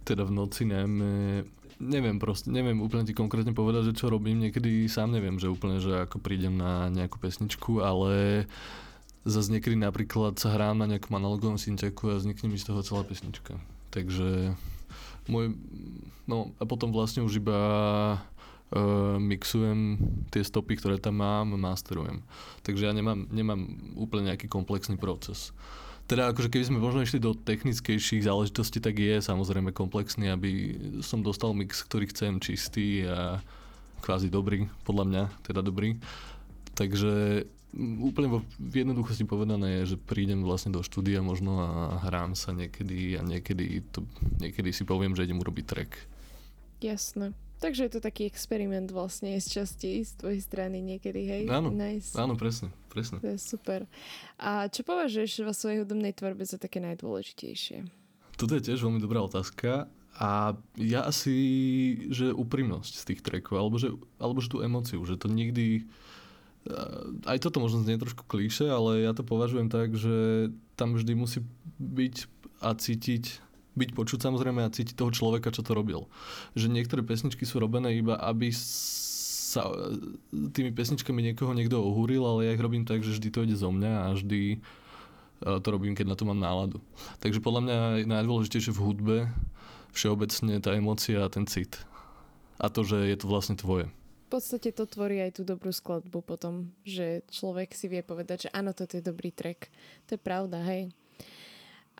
teda 0.04 0.28
v 0.28 0.32
noci 0.36 0.68
najmä 0.68 1.42
neviem 1.80 2.22
proste, 2.22 2.52
neviem 2.52 2.78
úplne 2.78 3.02
ti 3.02 3.16
konkrétne 3.16 3.56
povedať, 3.56 3.90
že 3.90 3.98
čo 3.98 4.12
robím, 4.12 4.46
niekedy 4.46 4.86
sám 4.86 5.10
neviem, 5.10 5.40
že 5.40 5.50
úplne, 5.50 5.82
že 5.82 6.06
ako 6.06 6.22
prídem 6.22 6.54
na 6.54 6.86
nejakú 6.92 7.18
pesničku, 7.18 7.82
ale 7.82 8.44
zase 9.24 9.48
niekedy 9.52 9.76
napríklad 9.76 10.36
sa 10.36 10.52
hrám 10.52 10.76
na 10.78 10.86
nejakom 10.86 11.16
analogovom 11.16 11.56
synteku 11.56 12.12
a 12.12 12.20
vznikne 12.20 12.52
mi 12.52 12.60
z 12.60 12.68
toho 12.68 12.84
celá 12.84 13.02
pesnička. 13.04 13.56
Takže 13.88 14.52
môj, 15.28 15.56
no 16.28 16.52
a 16.60 16.64
potom 16.68 16.92
vlastne 16.92 17.24
už 17.24 17.40
iba 17.40 17.58
uh, 18.74 19.16
mixujem 19.16 19.96
tie 20.28 20.44
stopy, 20.44 20.76
ktoré 20.76 21.00
tam 21.00 21.24
mám, 21.24 21.56
masterujem. 21.56 22.20
Takže 22.66 22.84
ja 22.84 22.92
nemám, 22.92 23.24
nemám 23.32 23.60
úplne 23.96 24.32
nejaký 24.32 24.46
komplexný 24.48 25.00
proces. 25.00 25.56
Teda 26.04 26.28
akože 26.28 26.52
keby 26.52 26.68
sme 26.68 26.84
možno 26.84 27.00
išli 27.00 27.16
do 27.16 27.32
technickejších 27.32 28.28
záležitostí, 28.28 28.76
tak 28.76 29.00
je 29.00 29.24
samozrejme 29.24 29.72
komplexný, 29.72 30.28
aby 30.28 30.76
som 31.00 31.24
dostal 31.24 31.56
mix, 31.56 31.80
ktorý 31.80 32.12
chcem 32.12 32.36
čistý 32.44 33.08
a 33.08 33.40
kvázi 34.04 34.28
dobrý, 34.28 34.68
podľa 34.84 35.04
mňa 35.08 35.22
teda 35.48 35.64
dobrý. 35.64 35.96
Takže 36.76 37.46
úplne 37.78 38.40
v 38.58 38.74
jednoduchosti 38.86 39.26
povedané 39.26 39.82
je, 39.82 39.94
že 39.94 39.96
prídem 39.98 40.46
vlastne 40.46 40.70
do 40.70 40.80
štúdia 40.80 41.20
možno 41.20 41.58
a 41.60 41.68
hrám 42.06 42.38
sa 42.38 42.54
niekedy 42.54 43.18
a 43.18 43.22
niekedy, 43.26 43.82
to, 43.90 44.06
niekedy 44.38 44.70
si 44.70 44.86
poviem, 44.86 45.18
že 45.18 45.26
idem 45.26 45.42
urobiť 45.42 45.64
track. 45.66 45.92
Jasné. 46.78 47.34
Takže 47.62 47.88
je 47.88 47.92
to 47.96 48.00
taký 48.02 48.28
experiment 48.28 48.92
vlastne 48.92 49.40
z 49.40 49.46
časti 49.46 50.04
z 50.04 50.12
tvojej 50.20 50.40
strany 50.44 50.84
niekedy, 50.84 51.20
hej? 51.24 51.42
Áno, 51.48 51.72
nice. 51.72 52.12
áno 52.12 52.36
presne, 52.36 52.68
presne. 52.92 53.22
To 53.24 53.30
je 53.32 53.40
super. 53.40 53.88
A 54.36 54.68
čo 54.68 54.84
považuješ 54.84 55.46
vo 55.46 55.54
svojej 55.56 55.80
hudobnej 55.86 56.12
tvorbe 56.12 56.44
za 56.44 56.60
také 56.60 56.82
najdôležitejšie? 56.84 57.88
Toto 58.36 58.52
je 58.58 58.62
tiež 58.68 58.84
veľmi 58.84 59.00
dobrá 59.00 59.22
otázka. 59.24 59.88
A 60.14 60.54
ja 60.78 61.02
asi, 61.10 61.34
že 62.06 62.30
úprimnosť 62.30 62.92
z 63.00 63.04
tých 63.10 63.20
trackov, 63.24 63.58
alebo 63.58 63.76
že, 63.82 63.90
alebo 64.22 64.38
že 64.38 64.52
tú 64.52 64.62
emociu, 64.62 65.02
že 65.02 65.18
to 65.18 65.26
nikdy... 65.26 65.88
Aj 67.28 67.38
toto 67.40 67.60
možno 67.60 67.84
znie 67.84 68.00
trošku 68.00 68.24
klíše, 68.24 68.64
ale 68.68 69.04
ja 69.04 69.12
to 69.12 69.20
považujem 69.20 69.68
tak, 69.68 69.92
že 69.92 70.48
tam 70.80 70.96
vždy 70.96 71.12
musí 71.12 71.44
byť 71.76 72.14
a 72.64 72.72
cítiť 72.72 73.44
byť 73.74 73.90
počuť 73.90 74.22
samozrejme 74.22 74.62
a 74.62 74.70
cítiť 74.70 74.94
toho 74.94 75.10
človeka, 75.10 75.50
čo 75.50 75.66
to 75.66 75.74
robil. 75.74 76.06
Že 76.54 76.70
niektoré 76.70 77.02
pesničky 77.02 77.42
sú 77.42 77.58
robené 77.58 77.98
iba, 77.98 78.14
aby 78.14 78.54
sa 78.54 79.66
tými 80.30 80.70
pesničkami 80.74 81.20
niekoho 81.30 81.54
niekto 81.54 81.82
ohúril, 81.82 82.22
ale 82.22 82.46
ja 82.46 82.54
ich 82.54 82.62
robím 82.62 82.86
tak, 82.86 83.02
že 83.02 83.18
vždy 83.18 83.28
to 83.30 83.42
ide 83.46 83.56
zo 83.58 83.70
mňa 83.70 83.92
a 83.92 84.06
vždy 84.14 84.40
e, 84.54 84.58
to 85.62 85.68
robím, 85.70 85.94
keď 85.94 86.06
na 86.10 86.16
to 86.18 86.26
mám 86.26 86.38
náladu. 86.38 86.78
Takže 87.18 87.42
podľa 87.42 87.60
mňa 87.66 87.76
je 88.02 88.10
najdôležitejšie 88.10 88.72
v 88.74 88.82
hudbe 88.82 89.16
všeobecne 89.94 90.58
tá 90.58 90.74
emócia 90.74 91.22
a 91.22 91.30
ten 91.30 91.46
cit. 91.46 91.82
A 92.58 92.70
to, 92.70 92.86
že 92.86 92.98
je 93.10 93.16
to 93.18 93.26
vlastne 93.30 93.58
tvoje. 93.58 93.90
Podstate 94.34 94.74
to 94.74 94.82
tvorí 94.90 95.22
aj 95.22 95.38
tú 95.38 95.42
dobrú 95.46 95.70
skladbu 95.70 96.18
potom, 96.26 96.74
že 96.82 97.22
človek 97.30 97.70
si 97.70 97.86
vie 97.86 98.02
povedať, 98.02 98.50
že 98.50 98.50
áno, 98.50 98.74
toto 98.74 98.98
je 98.98 99.06
dobrý 99.06 99.30
track. 99.30 99.70
To 100.10 100.18
je 100.18 100.20
pravda, 100.20 100.58
hej. 100.66 100.90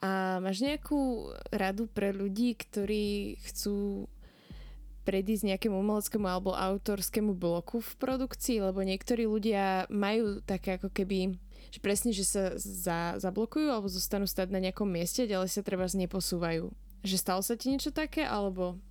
A 0.03 0.43
máš 0.43 0.59
nejakú 0.59 1.31
radu 1.55 1.87
pre 1.87 2.11
ľudí, 2.11 2.59
ktorí 2.59 3.39
chcú 3.39 4.11
predísť 5.07 5.55
nejakému 5.55 5.79
umeleckému 5.79 6.27
alebo 6.27 6.59
autorskému 6.59 7.39
bloku 7.39 7.79
v 7.79 7.93
produkcii, 8.03 8.67
lebo 8.67 8.83
niektorí 8.83 9.31
ľudia 9.31 9.87
majú 9.87 10.43
také 10.43 10.75
ako 10.75 10.91
keby, 10.91 11.39
že 11.71 11.79
presne, 11.79 12.11
že 12.11 12.27
sa 12.27 12.59
za, 12.59 13.15
zablokujú 13.23 13.71
alebo 13.71 13.87
zostanú 13.87 14.27
stať 14.27 14.51
na 14.51 14.59
nejakom 14.59 14.91
mieste, 14.91 15.31
ďalej 15.31 15.55
sa 15.55 15.63
treba 15.63 15.87
neposúvajú. 15.87 16.67
Že 17.07 17.15
stalo 17.15 17.47
sa 17.47 17.55
ti 17.55 17.71
niečo 17.71 17.95
také, 17.95 18.27
alebo 18.27 18.83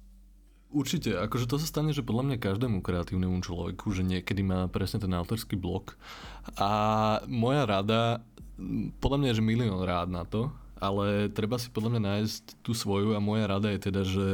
Určite, 0.73 1.13
akože 1.21 1.45
to 1.45 1.61
sa 1.61 1.69
stane, 1.69 1.93
že 1.93 2.01
podľa 2.01 2.33
mňa 2.33 2.37
každému 2.41 2.81
kreatívnemu 2.81 3.45
človeku, 3.45 3.93
že 3.93 4.01
niekedy 4.01 4.41
má 4.41 4.65
presne 4.65 4.97
ten 4.97 5.13
autorský 5.13 5.53
blok. 5.53 5.93
A 6.57 7.21
moja 7.29 7.69
rada, 7.69 8.25
podľa 8.97 9.17
mňa 9.21 9.27
je, 9.29 9.37
že 9.37 9.45
milión 9.45 9.85
rád 9.85 10.09
na 10.09 10.25
to, 10.25 10.49
ale 10.83 11.31
treba 11.31 11.55
si 11.55 11.71
podľa 11.71 11.95
mňa 11.95 12.01
nájsť 12.03 12.43
tú 12.59 12.75
svoju 12.75 13.15
a 13.15 13.23
moja 13.23 13.47
rada 13.47 13.71
je 13.71 13.79
teda, 13.79 14.01
že 14.03 14.27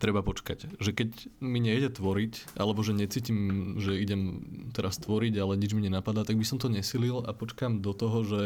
treba 0.00 0.24
počkať. 0.24 0.80
Že 0.80 0.90
keď 0.96 1.10
mi 1.44 1.60
nejde 1.60 1.92
tvoriť, 1.92 2.56
alebo 2.56 2.80
že 2.80 2.96
necítim, 2.96 3.76
že 3.76 4.00
idem 4.00 4.40
teraz 4.72 4.96
tvoriť, 4.96 5.36
ale 5.36 5.60
nič 5.60 5.76
mi 5.76 5.84
nenapadá, 5.84 6.24
tak 6.24 6.40
by 6.40 6.46
som 6.48 6.56
to 6.56 6.72
nesilil 6.72 7.20
a 7.28 7.36
počkám 7.36 7.84
do 7.84 7.92
toho, 7.92 8.24
že 8.24 8.40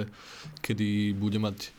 kedy 0.64 1.14
budem 1.14 1.46
mať 1.46 1.70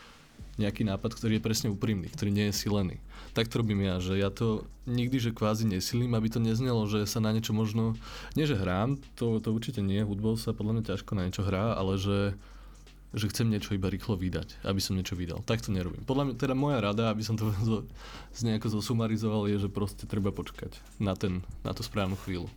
nejaký 0.58 0.86
nápad, 0.86 1.14
ktorý 1.14 1.38
je 1.38 1.46
presne 1.46 1.68
úprimný, 1.70 2.10
ktorý 2.10 2.34
nie 2.34 2.50
je 2.50 2.58
silený. 2.58 2.98
Tak 3.38 3.50
to 3.50 3.62
robím 3.62 3.86
ja, 3.86 4.02
že 4.02 4.18
ja 4.18 4.34
to 4.34 4.66
nikdy, 4.90 5.22
že 5.22 5.34
kvázi 5.34 5.70
nesilím, 5.70 6.18
aby 6.18 6.34
to 6.34 6.42
neznelo, 6.42 6.90
že 6.90 7.06
sa 7.06 7.22
na 7.22 7.30
niečo 7.30 7.54
možno, 7.54 7.94
nie 8.34 8.50
že 8.50 8.58
hrám, 8.58 8.98
to, 9.14 9.38
to 9.38 9.54
určite 9.54 9.86
nie, 9.86 10.02
hudbou 10.02 10.34
sa 10.36 10.58
podľa 10.58 10.82
mňa 10.82 10.84
ťažko 10.94 11.12
na 11.14 11.26
niečo 11.30 11.46
hrá, 11.46 11.78
ale 11.78 12.02
že 12.02 12.34
že 13.16 13.32
chcem 13.32 13.48
niečo 13.48 13.72
iba 13.72 13.88
rýchlo 13.88 14.20
vydať, 14.20 14.68
aby 14.68 14.84
som 14.84 15.00
niečo 15.00 15.16
vydal. 15.16 15.40
Tak 15.48 15.64
to 15.64 15.72
nerobím. 15.72 16.04
Podľa 16.04 16.24
mňa, 16.28 16.34
teda 16.36 16.56
moja 16.60 16.84
rada, 16.84 17.08
aby 17.08 17.24
som 17.24 17.40
to 17.40 17.48
z 18.38 18.42
nejako 18.44 18.68
zosumarizoval, 18.68 19.48
je, 19.48 19.64
že 19.64 19.70
proste 19.72 20.04
treba 20.04 20.36
počkať 20.36 20.76
na, 21.00 21.16
ten, 21.16 21.40
na 21.64 21.72
tú 21.72 21.88
správnu 21.88 22.20
chvíľu. 22.28 22.52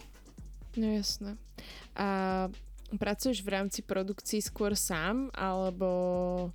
No 0.74 0.86
jasné. 0.90 1.38
A 1.94 2.50
pracuješ 2.98 3.46
v 3.46 3.52
rámci 3.54 3.80
produkcií 3.86 4.42
skôr 4.42 4.74
sám, 4.74 5.30
alebo 5.34 6.50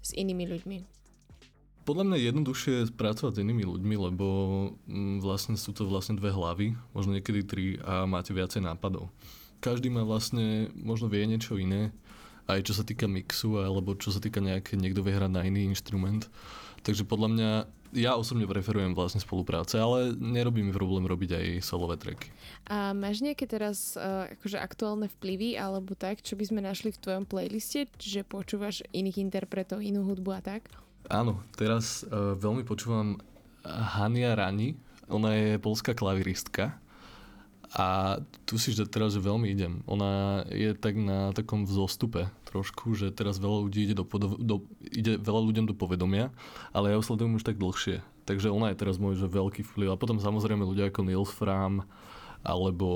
s 0.00 0.16
inými 0.16 0.44
ľuďmi? 0.48 0.78
Podľa 1.88 2.04
mňa 2.06 2.16
je 2.20 2.28
jednoduchšie 2.28 2.74
pracovať 2.94 3.32
s 3.40 3.42
inými 3.42 3.64
ľuďmi, 3.64 3.96
lebo 3.96 4.26
mm, 4.84 5.24
vlastne 5.24 5.56
sú 5.56 5.72
to 5.72 5.88
vlastne 5.88 6.20
dve 6.20 6.30
hlavy, 6.30 6.76
možno 6.92 7.16
niekedy 7.16 7.40
tri 7.42 7.64
a 7.80 8.04
máte 8.04 8.36
viacej 8.36 8.62
nápadov. 8.62 9.08
Každý 9.64 9.88
má 9.92 10.04
vlastne, 10.04 10.68
možno 10.76 11.08
vie 11.08 11.24
niečo 11.24 11.56
iné, 11.56 11.92
aj 12.48 12.68
čo 12.68 12.72
sa 12.76 12.84
týka 12.84 13.08
mixu, 13.08 13.60
alebo 13.60 13.96
čo 13.96 14.12
sa 14.12 14.20
týka 14.20 14.44
nejaké, 14.44 14.76
niekto 14.76 15.00
vie 15.00 15.16
hrať 15.16 15.32
na 15.32 15.42
iný 15.44 15.68
inštrument. 15.68 16.28
Takže 16.84 17.04
podľa 17.04 17.28
mňa 17.28 17.50
ja 17.90 18.14
osobne 18.14 18.46
preferujem 18.46 18.94
vlastne 18.94 19.18
spolupráce, 19.18 19.78
ale 19.78 20.14
nerobí 20.14 20.62
mi 20.62 20.70
problém 20.70 21.06
robiť 21.06 21.30
aj 21.34 21.46
solové 21.66 21.98
tracky. 21.98 22.30
A 22.70 22.94
máš 22.94 23.22
nejaké 23.22 23.50
teraz 23.50 23.98
uh, 23.98 24.30
akože 24.38 24.58
aktuálne 24.62 25.10
vplyvy 25.18 25.58
alebo 25.58 25.98
tak, 25.98 26.22
čo 26.22 26.38
by 26.38 26.44
sme 26.46 26.60
našli 26.62 26.94
v 26.94 27.02
tvojom 27.02 27.24
playliste, 27.26 27.90
že 27.98 28.22
počúvaš 28.22 28.86
iných 28.94 29.18
interpretov, 29.18 29.82
inú 29.82 30.06
hudbu 30.06 30.30
a 30.38 30.40
tak? 30.42 30.70
Áno, 31.10 31.42
teraz 31.58 32.06
uh, 32.06 32.38
veľmi 32.38 32.62
počúvam 32.62 33.18
Hania 33.66 34.38
Rani, 34.38 34.78
ona 35.10 35.34
je 35.34 35.58
polská 35.58 35.90
klaviristka 35.92 36.78
a 37.70 38.18
tu 38.50 38.58
si 38.58 38.74
že 38.74 38.82
teraz 38.90 39.14
veľmi 39.14 39.46
idem. 39.46 39.86
Ona 39.86 40.42
je 40.50 40.74
tak 40.74 40.98
na 40.98 41.30
takom 41.30 41.62
vzostupe 41.70 42.26
trošku, 42.50 42.98
že 42.98 43.14
teraz 43.14 43.38
veľa 43.38 43.70
ľudí 43.70 43.86
ide, 43.86 43.94
do, 43.94 44.02
do, 44.42 44.66
ide 44.90 45.22
veľa 45.22 45.40
ľuďom 45.46 45.70
do 45.70 45.74
povedomia, 45.78 46.34
ale 46.74 46.90
ja 46.90 46.98
ho 46.98 47.06
sledujem 47.06 47.38
už 47.38 47.46
tak 47.46 47.62
dlhšie. 47.62 48.02
Takže 48.26 48.50
ona 48.50 48.74
je 48.74 48.80
teraz 48.82 48.98
môj 48.98 49.22
že 49.22 49.30
veľký 49.30 49.62
vplyv. 49.62 49.94
A 49.94 50.00
potom 50.00 50.18
samozrejme 50.18 50.66
ľudia 50.66 50.90
ako 50.90 51.06
Neil 51.06 51.22
Fram 51.22 51.86
alebo 52.42 52.88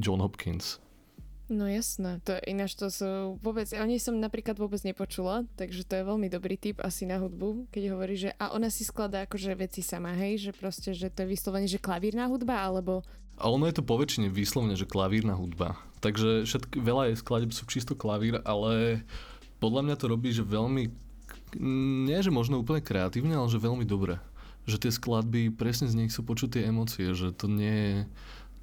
John 0.00 0.24
Hopkins. 0.24 0.80
No 1.46 1.70
jasné, 1.70 2.18
to 2.26 2.34
ináč 2.42 2.74
to 2.74 2.90
sú 2.90 3.38
vôbec, 3.38 3.70
o 3.70 3.86
nej 3.86 4.02
som 4.02 4.18
napríklad 4.18 4.58
vôbec 4.58 4.82
nepočula, 4.82 5.46
takže 5.54 5.86
to 5.86 5.94
je 5.94 6.02
veľmi 6.02 6.26
dobrý 6.26 6.58
tip 6.58 6.82
asi 6.82 7.06
na 7.06 7.22
hudbu, 7.22 7.70
keď 7.70 7.94
hovorí, 7.94 8.18
že 8.18 8.34
a 8.34 8.50
ona 8.50 8.66
si 8.66 8.82
skladá 8.82 9.22
akože 9.30 9.54
veci 9.54 9.78
sama, 9.78 10.10
hej, 10.18 10.42
že 10.42 10.50
proste, 10.50 10.90
že 10.90 11.06
to 11.06 11.22
je 11.22 11.38
vyslovene, 11.38 11.70
že 11.70 11.78
klavírna 11.78 12.26
hudba, 12.26 12.66
alebo 12.66 13.06
a 13.36 13.52
ono 13.52 13.68
je 13.68 13.76
to 13.76 13.84
poväčšine 13.84 14.32
výslovne, 14.32 14.72
že 14.74 14.88
klavírna 14.88 15.36
hudba. 15.36 15.76
Takže 16.00 16.48
všetky, 16.48 16.80
veľa 16.80 17.12
je 17.12 17.20
skladeb 17.20 17.52
sú 17.52 17.68
čisto 17.68 17.92
klavír, 17.92 18.40
ale 18.48 19.04
podľa 19.60 19.84
mňa 19.84 19.96
to 19.96 20.06
robí, 20.08 20.32
že 20.32 20.44
veľmi, 20.44 20.88
nie 22.06 22.20
že 22.20 22.32
možno 22.32 22.60
úplne 22.60 22.80
kreatívne, 22.80 23.36
ale 23.36 23.48
že 23.52 23.60
veľmi 23.60 23.84
dobre. 23.84 24.20
Že 24.64 24.88
tie 24.88 24.92
skladby, 24.92 25.52
presne 25.52 25.88
z 25.88 25.96
nich 25.96 26.12
sú 26.12 26.24
počuť 26.24 26.58
tie 26.58 26.62
emócie, 26.68 27.12
že 27.12 27.32
to 27.36 27.48
nie 27.48 27.76
je, 27.76 27.96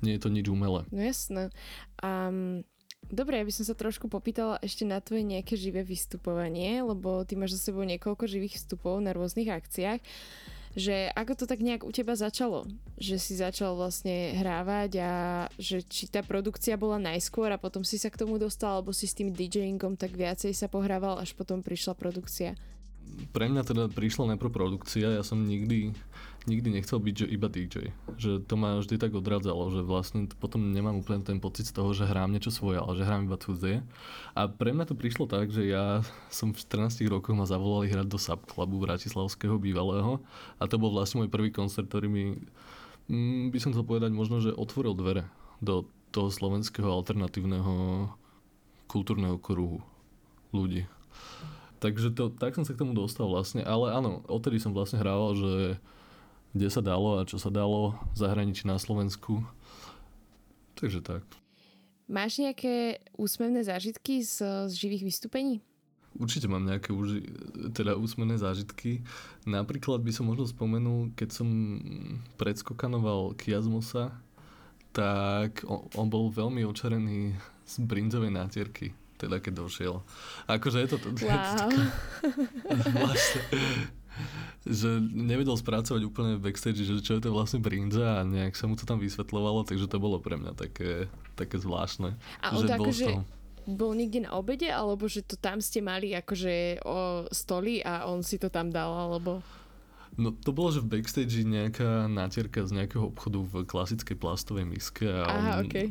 nie 0.01 0.13
je 0.17 0.21
to 0.21 0.29
nič 0.33 0.45
umelé. 0.49 0.85
No 0.89 1.01
jasné. 1.01 1.53
Um, 2.01 2.65
dobre, 3.13 3.41
ja 3.41 3.45
by 3.45 3.53
som 3.53 3.65
sa 3.69 3.77
trošku 3.77 4.09
popýtala 4.09 4.57
ešte 4.65 4.89
na 4.89 4.97
tvoje 5.05 5.21
nejaké 5.21 5.53
živé 5.53 5.85
vystupovanie, 5.85 6.81
lebo 6.81 7.21
ty 7.29 7.37
máš 7.37 7.61
za 7.61 7.69
sebou 7.69 7.85
niekoľko 7.85 8.25
živých 8.25 8.57
vstupov 8.57 8.97
na 9.05 9.13
rôznych 9.13 9.53
akciách 9.53 10.01
že 10.73 11.09
ako 11.13 11.33
to 11.37 11.45
tak 11.45 11.61
nejak 11.61 11.85
u 11.85 11.91
teba 11.93 12.17
začalo? 12.17 12.65
Že 12.97 13.15
si 13.21 13.33
začal 13.37 13.77
vlastne 13.77 14.33
hrávať 14.37 14.91
a 15.01 15.11
že 15.61 15.85
či 15.85 16.09
tá 16.09 16.25
produkcia 16.25 16.77
bola 16.77 16.97
najskôr 16.97 17.53
a 17.53 17.61
potom 17.61 17.85
si 17.85 18.01
sa 18.01 18.09
k 18.09 18.19
tomu 18.25 18.41
dostal, 18.41 18.81
alebo 18.81 18.89
si 18.89 19.05
s 19.05 19.17
tým 19.17 19.29
DJingom 19.29 19.97
tak 19.97 20.17
viacej 20.17 20.53
sa 20.57 20.65
pohrával, 20.65 21.21
až 21.21 21.37
potom 21.37 21.61
prišla 21.61 21.93
produkcia? 21.93 22.57
Pre 23.29 23.45
mňa 23.45 23.61
teda 23.61 23.83
prišla 23.93 24.33
najprv 24.33 24.49
produkcia, 24.49 25.21
ja 25.21 25.23
som 25.25 25.45
nikdy 25.45 25.93
nikdy 26.45 26.79
nechcel 26.79 26.99
byť 26.99 27.15
že 27.23 27.27
iba 27.27 27.47
DJ. 27.47 27.95
Že 28.19 28.43
to 28.43 28.55
ma 28.59 28.79
vždy 28.79 28.99
tak 28.99 29.15
odradzalo, 29.15 29.71
že 29.71 29.81
vlastne 29.85 30.27
potom 30.27 30.75
nemám 30.75 30.99
úplne 30.99 31.23
ten 31.23 31.39
pocit 31.39 31.69
z 31.69 31.73
toho, 31.75 31.95
že 31.95 32.07
hrám 32.07 32.31
niečo 32.31 32.51
svoje, 32.51 32.79
ale 32.79 32.99
že 32.99 33.07
hrám 33.07 33.27
iba 33.27 33.39
cudzie. 33.39 33.81
A 34.35 34.51
pre 34.51 34.75
mňa 34.75 34.91
to 34.91 34.99
prišlo 34.99 35.25
tak, 35.25 35.49
že 35.49 35.67
ja 35.67 36.03
som 36.27 36.51
v 36.51 36.59
14 36.59 36.99
rokoch 37.07 37.35
ma 37.35 37.47
zavolali 37.47 37.87
hrať 37.91 38.07
do 38.07 38.19
Subclubu 38.19 38.83
Bratislavského 38.83 39.55
bývalého 39.55 40.19
a 40.59 40.63
to 40.67 40.75
bol 40.75 40.91
vlastne 40.91 41.23
môj 41.23 41.31
prvý 41.31 41.49
koncert, 41.49 41.87
ktorý 41.87 42.07
mi, 42.11 42.25
mm, 43.07 43.55
by 43.55 43.57
som 43.63 43.71
chcel 43.71 43.87
povedať, 43.87 44.11
možno, 44.11 44.43
že 44.43 44.51
otvoril 44.51 44.95
dvere 44.95 45.27
do 45.63 45.87
toho 46.13 46.29
slovenského 46.29 46.91
alternatívneho 46.91 48.07
kultúrneho 48.85 49.41
kruhu 49.41 49.81
ľudí. 50.53 50.85
Takže 51.81 52.15
to, 52.15 52.31
tak 52.31 52.55
som 52.55 52.63
sa 52.63 52.71
k 52.71 52.79
tomu 52.79 52.95
dostal 52.95 53.27
vlastne, 53.27 53.59
ale 53.65 53.91
áno, 53.91 54.23
odtedy 54.31 54.55
som 54.55 54.71
vlastne 54.71 55.03
hrával, 55.03 55.35
že 55.35 55.51
kde 56.53 56.67
sa 56.69 56.81
dalo 56.85 57.17
a 57.17 57.27
čo 57.27 57.41
sa 57.41 57.49
dalo 57.49 57.97
v 58.13 58.17
zahraničí 58.17 58.69
na 58.69 58.77
Slovensku. 58.77 59.41
Takže 60.77 61.01
tak. 61.01 61.25
Máš 62.05 62.37
nejaké 62.37 63.01
úsmevné 63.17 63.65
zážitky 63.65 64.21
z, 64.21 64.69
z 64.69 64.73
živých 64.77 65.03
vystúpení? 65.09 65.65
Určite 66.13 66.45
mám 66.45 66.61
nejaké 66.61 66.93
uži- 66.93 67.25
teda 67.73 67.97
úsmevné 67.97 68.37
zážitky. 68.37 69.01
Napríklad 69.49 70.05
by 70.05 70.13
som 70.13 70.29
možno 70.29 70.45
spomenul, 70.45 71.09
keď 71.17 71.41
som 71.41 71.49
predskokanoval 72.37 73.33
Kiazmosa, 73.33 74.13
tak 74.93 75.65
on, 75.65 75.89
on 75.97 76.07
bol 76.13 76.29
veľmi 76.29 76.61
očarený 76.69 77.33
z 77.65 77.73
brinzovej 77.81 78.29
nátierky 78.29 78.93
teda 79.23 79.39
keď 79.39 79.53
došiel. 79.63 79.95
Akože 80.51 80.83
je 80.83 80.87
to... 80.91 80.97
Wow. 81.23 81.71
Je 82.67 82.75
to, 82.83 82.89
vlastne, 82.99 83.41
že 84.63 85.01
nevedel 85.01 85.59
spracovať 85.59 86.01
úplne 86.07 86.39
backstage, 86.39 86.87
že 86.87 87.03
čo 87.03 87.19
je 87.19 87.23
to 87.27 87.35
vlastne 87.35 87.59
brinza 87.59 88.21
a 88.21 88.27
nejak 88.27 88.55
sa 88.55 88.69
mu 88.69 88.79
to 88.79 88.87
tam 88.87 89.01
vysvetľovalo, 89.03 89.67
takže 89.67 89.91
to 89.91 89.97
bolo 89.99 90.23
pre 90.23 90.39
mňa 90.39 90.53
také, 90.55 91.11
také 91.35 91.59
zvláštne. 91.59 92.15
A 92.39 92.47
on 92.55 92.63
že 92.63 92.67
to 92.71 92.75
akože 92.79 93.07
bol 93.63 93.95
niekde 93.95 94.27
na 94.27 94.35
obede, 94.35 94.67
alebo 94.67 95.07
že 95.07 95.23
to 95.23 95.39
tam 95.39 95.63
ste 95.63 95.79
mali 95.79 96.11
akože 96.11 96.83
o 96.83 97.27
stoli 97.31 97.79
a 97.79 98.07
on 98.11 98.19
si 98.19 98.35
to 98.35 98.51
tam 98.51 98.71
dal, 98.71 98.91
alebo... 98.91 99.39
No 100.13 100.29
to 100.29 100.53
bolo, 100.53 100.69
že 100.69 100.83
v 100.83 100.99
backstage 100.99 101.41
nejaká 101.41 102.05
nátierka 102.05 102.61
z 102.69 102.77
nejakého 102.77 103.09
obchodu 103.09 103.39
v 103.41 103.53
klasickej 103.65 104.15
plastovej 104.19 104.65
miske 104.67 105.09
a 105.09 105.25
Aha, 105.25 105.51
on, 105.57 105.65
okay. 105.65 105.87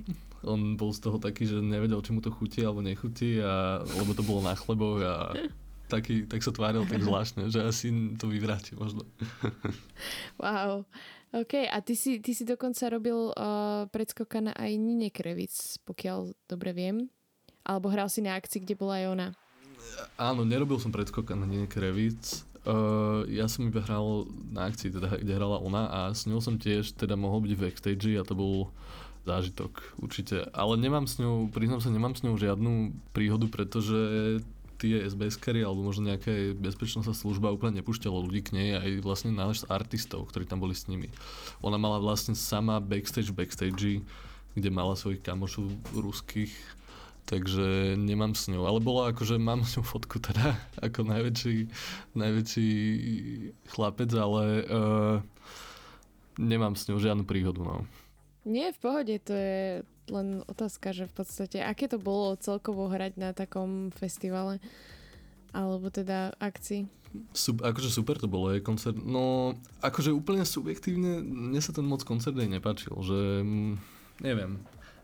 on 0.46 0.60
bol 0.78 0.94
z 0.94 1.02
toho 1.02 1.18
taký, 1.18 1.42
že 1.48 1.58
nevedel, 1.58 1.98
či 2.06 2.14
mu 2.14 2.22
to 2.22 2.30
chutí 2.30 2.62
alebo 2.62 2.86
nechutí, 2.86 3.42
a, 3.42 3.82
lebo 3.82 4.14
to 4.14 4.22
bolo 4.22 4.46
na 4.46 4.54
chleboch 4.54 5.02
a 5.02 5.14
taký, 5.92 6.24
tak 6.24 6.40
sa 6.40 6.48
tváril 6.48 6.88
tak 6.88 7.04
zvláštne, 7.04 7.52
že 7.52 7.60
asi 7.60 7.92
to 8.16 8.32
vyvráti 8.32 8.72
možno. 8.72 9.04
wow. 10.40 10.88
OK, 11.32 11.64
a 11.64 11.80
ty 11.80 11.96
si, 11.96 12.20
ty 12.20 12.36
si 12.36 12.44
dokonca 12.44 12.92
robil 12.92 13.32
uh, 13.32 13.88
predskokana 13.88 14.52
aj 14.52 14.76
Nine 14.76 15.08
Krevic, 15.08 15.80
pokiaľ 15.84 16.32
dobre 16.44 16.76
viem. 16.76 17.08
Alebo 17.64 17.88
hral 17.88 18.12
si 18.12 18.20
na 18.20 18.36
akcii, 18.36 18.64
kde 18.64 18.76
bola 18.76 19.00
aj 19.00 19.06
ona. 19.16 19.28
Áno, 20.20 20.44
nerobil 20.44 20.76
som 20.76 20.92
predskokan 20.92 21.40
na 21.40 21.48
Nine 21.48 21.70
Krevic. 21.70 22.44
Uh, 22.68 23.24
ja 23.32 23.48
som 23.48 23.64
iba 23.64 23.80
hral 23.80 24.28
na 24.52 24.68
akcii, 24.68 24.92
teda, 24.92 25.18
kde 25.18 25.32
hrala 25.34 25.56
ona 25.58 25.88
a 25.88 26.00
s 26.12 26.28
ňou 26.28 26.38
som 26.38 26.60
tiež 26.60 26.94
teda 26.94 27.16
mohol 27.16 27.42
byť 27.48 27.52
v 27.56 27.62
backstage 27.64 28.12
a 28.14 28.28
to 28.28 28.36
bol 28.36 28.70
zážitok 29.24 29.98
určite. 29.98 30.46
Ale 30.52 30.76
nemám 30.78 31.08
s 31.08 31.16
ňou, 31.16 31.48
priznám 31.50 31.80
sa, 31.80 31.90
nemám 31.90 32.14
s 32.14 32.22
ňou 32.22 32.36
žiadnu 32.36 32.92
príhodu, 33.16 33.46
pretože 33.48 33.98
tie 34.82 35.06
sbs 35.06 35.38
alebo 35.62 35.86
možno 35.86 36.10
nejaká 36.10 36.58
bezpečnostná 36.58 37.14
služba 37.14 37.54
úplne 37.54 37.78
nepúšťala 37.78 38.18
ľudí 38.18 38.42
k 38.42 38.50
nej 38.58 38.68
aj 38.74 38.90
vlastne 39.06 39.30
náš 39.30 39.62
artistov, 39.70 40.26
ktorí 40.26 40.42
tam 40.42 40.58
boli 40.58 40.74
s 40.74 40.90
nimi. 40.90 41.06
Ona 41.62 41.78
mala 41.78 42.02
vlastne 42.02 42.34
sama 42.34 42.82
backstage 42.82 43.30
backstage, 43.30 44.02
kde 44.58 44.68
mala 44.74 44.98
svojich 44.98 45.22
kamošov 45.22 45.70
ruských, 45.94 46.50
takže 47.30 47.94
nemám 47.94 48.34
s 48.34 48.50
ňou. 48.50 48.66
Ale 48.66 48.82
bola 48.82 49.14
akože, 49.14 49.38
mám 49.38 49.62
s 49.62 49.78
ňou 49.78 49.86
fotku 49.86 50.18
teda, 50.18 50.58
ako 50.86 51.06
najväčší, 51.06 51.70
najväčší 52.18 52.70
chlapec, 53.70 54.10
ale 54.18 54.66
uh, 54.66 55.16
nemám 56.42 56.74
s 56.74 56.90
ňou 56.90 56.98
žiadnu 56.98 57.22
príhodu, 57.22 57.62
no. 57.62 57.86
Nie, 58.42 58.74
v 58.74 58.78
pohode, 58.82 59.14
to 59.22 59.38
je 59.38 59.86
len 60.10 60.42
otázka, 60.50 60.90
že 60.90 61.06
v 61.06 61.14
podstate, 61.14 61.58
aké 61.62 61.86
to 61.86 62.00
bolo 62.00 62.34
celkovo 62.40 62.90
hrať 62.90 63.14
na 63.20 63.30
takom 63.30 63.94
festivale? 63.94 64.58
Alebo 65.52 65.92
teda 65.92 66.32
akcii? 66.40 66.88
Sub, 67.36 67.60
akože 67.60 67.92
super 67.92 68.16
to 68.16 68.24
bolo, 68.24 68.56
je 68.56 68.64
koncert. 68.64 68.96
No, 68.96 69.52
akože 69.84 70.16
úplne 70.16 70.48
subjektívne, 70.48 71.20
mne 71.20 71.60
sa 71.60 71.76
ten 71.76 71.84
moc 71.84 72.00
koncert 72.08 72.32
aj 72.40 72.48
nepáčil, 72.48 72.94
že 73.04 73.44
mm, 73.44 73.72
neviem. 74.24 74.56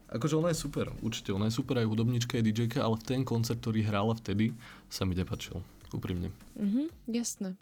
Akože 0.09 0.41
ona 0.41 0.49
je 0.49 0.57
super, 0.57 0.89
určite, 1.05 1.37
ona 1.37 1.53
je 1.53 1.59
super 1.61 1.77
aj 1.77 1.85
hudobnička, 1.85 2.41
aj 2.41 2.49
DJka, 2.49 2.81
ale 2.81 2.97
ten 3.05 3.29
koncert, 3.29 3.61
ktorý 3.61 3.85
hrála 3.85 4.17
vtedy, 4.17 4.57
sa 4.89 5.05
mi 5.05 5.13
nepáčil, 5.13 5.61
úprimne. 5.93 6.33
Mhm, 6.57 6.89
jasné. 7.13 7.61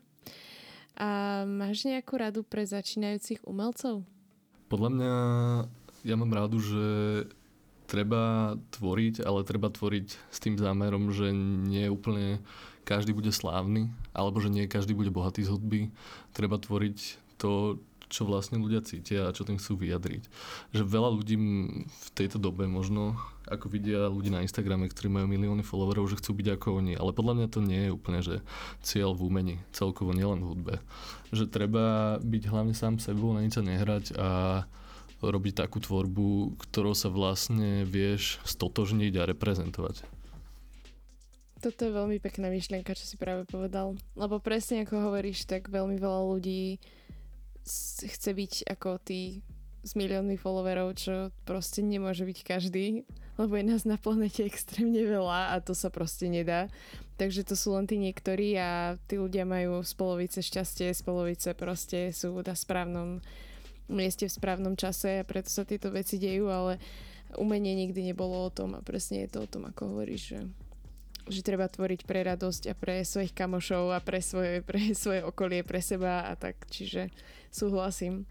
A 0.94 1.42
máš 1.42 1.82
nejakú 1.84 2.14
radu 2.14 2.46
pre 2.46 2.62
začínajúcich 2.62 3.42
umelcov? 3.44 4.06
Podľa 4.70 4.90
mňa 4.94 5.14
ja 6.06 6.14
mám 6.14 6.30
rádu, 6.30 6.62
že 6.62 6.86
treba 7.90 8.54
tvoriť, 8.74 9.22
ale 9.22 9.46
treba 9.46 9.70
tvoriť 9.70 10.08
s 10.30 10.38
tým 10.42 10.58
zámerom, 10.58 11.10
že 11.10 11.30
nie 11.66 11.90
úplne 11.90 12.42
každý 12.86 13.10
bude 13.10 13.34
slávny, 13.34 13.90
alebo 14.14 14.38
že 14.38 14.50
nie 14.50 14.70
každý 14.70 14.94
bude 14.94 15.10
bohatý 15.10 15.42
z 15.42 15.50
hudby. 15.50 15.90
Treba 16.30 16.58
tvoriť 16.58 17.18
to, 17.38 17.82
čo 18.06 18.22
vlastne 18.22 18.62
ľudia 18.62 18.86
cítia 18.86 19.26
a 19.26 19.34
čo 19.34 19.42
tým 19.42 19.58
chcú 19.58 19.82
vyjadriť. 19.82 20.22
Že 20.70 20.82
veľa 20.86 21.10
ľudí 21.10 21.36
v 21.82 22.08
tejto 22.14 22.38
dobe 22.38 22.70
možno, 22.70 23.18
ako 23.50 23.66
vidia 23.66 24.06
ľudí 24.06 24.30
na 24.30 24.46
Instagrame, 24.46 24.86
ktorí 24.86 25.10
majú 25.10 25.26
milióny 25.26 25.66
followerov, 25.66 26.06
že 26.14 26.18
chcú 26.22 26.38
byť 26.38 26.48
ako 26.54 26.78
oni. 26.78 26.94
Ale 26.94 27.10
podľa 27.10 27.34
mňa 27.42 27.48
to 27.50 27.60
nie 27.62 27.90
je 27.90 27.94
úplne, 27.94 28.20
že 28.22 28.46
cieľ 28.86 29.18
v 29.18 29.26
umení, 29.26 29.56
celkovo 29.74 30.14
nielen 30.14 30.46
v 30.46 30.48
hudbe. 30.54 30.74
Že 31.34 31.50
treba 31.50 32.16
byť 32.22 32.42
hlavne 32.46 32.74
sám 32.78 33.02
sebou, 33.02 33.34
na 33.34 33.42
nič 33.42 33.58
nehrať 33.58 34.14
a 34.14 34.30
robiť 35.24 35.64
takú 35.64 35.80
tvorbu, 35.80 36.60
ktorou 36.60 36.92
sa 36.92 37.08
vlastne 37.08 37.88
vieš 37.88 38.40
stotožniť 38.44 39.12
a 39.16 39.28
reprezentovať. 39.28 40.04
Toto 41.56 41.88
je 41.88 41.96
veľmi 41.96 42.20
pekná 42.20 42.52
myšlienka, 42.52 42.92
čo 42.92 43.08
si 43.08 43.16
práve 43.16 43.48
povedal. 43.48 43.96
Lebo 44.12 44.36
presne 44.38 44.84
ako 44.84 45.08
hovoríš, 45.08 45.48
tak 45.48 45.72
veľmi 45.72 45.96
veľa 45.96 46.20
ľudí 46.36 46.78
chce 48.06 48.30
byť 48.36 48.52
ako 48.70 49.00
ty 49.02 49.40
s 49.86 49.94
miliónmi 49.94 50.34
followerov, 50.34 50.98
čo 50.98 51.30
proste 51.46 51.78
nemôže 51.78 52.26
byť 52.26 52.38
každý, 52.42 53.06
lebo 53.38 53.54
je 53.54 53.64
nás 53.64 53.86
na 53.86 53.94
planete 53.94 54.42
extrémne 54.42 54.98
veľa 54.98 55.54
a 55.54 55.62
to 55.62 55.72
sa 55.78 55.88
proste 55.94 56.26
nedá. 56.26 56.66
Takže 57.16 57.48
to 57.48 57.54
sú 57.56 57.72
len 57.72 57.88
tí 57.88 57.96
niektorí 57.96 58.58
a 58.60 59.00
tí 59.08 59.16
ľudia 59.16 59.48
majú 59.48 59.80
spolovice 59.80 60.44
šťastie, 60.44 60.92
spolovice 60.92 61.56
proste 61.56 62.12
sú 62.12 62.36
na 62.44 62.52
správnom 62.52 63.24
mieste 63.88 64.26
v 64.26 64.36
správnom 64.36 64.74
čase 64.74 65.22
a 65.22 65.28
preto 65.28 65.50
sa 65.50 65.62
tieto 65.62 65.90
veci 65.90 66.18
dejú, 66.18 66.50
ale 66.50 66.78
umenie 67.34 67.74
nikdy 67.74 68.12
nebolo 68.12 68.46
o 68.46 68.50
tom 68.50 68.78
a 68.78 68.84
presne 68.84 69.26
je 69.26 69.34
to 69.34 69.38
o 69.44 69.50
tom, 69.50 69.66
ako 69.66 69.94
hovoríš, 69.94 70.22
že, 70.34 70.40
že 71.26 71.40
treba 71.42 71.66
tvoriť 71.66 72.06
pre 72.06 72.22
radosť 72.22 72.70
a 72.70 72.74
pre 72.78 73.02
svojich 73.02 73.34
kamošov 73.34 73.94
a 73.94 73.98
pre 73.98 74.22
svoje, 74.22 74.62
pre 74.68 74.94
svoje 74.94 75.22
okolie, 75.22 75.66
pre 75.66 75.82
seba 75.82 76.30
a 76.30 76.38
tak, 76.38 76.66
čiže 76.70 77.10
súhlasím. 77.50 78.26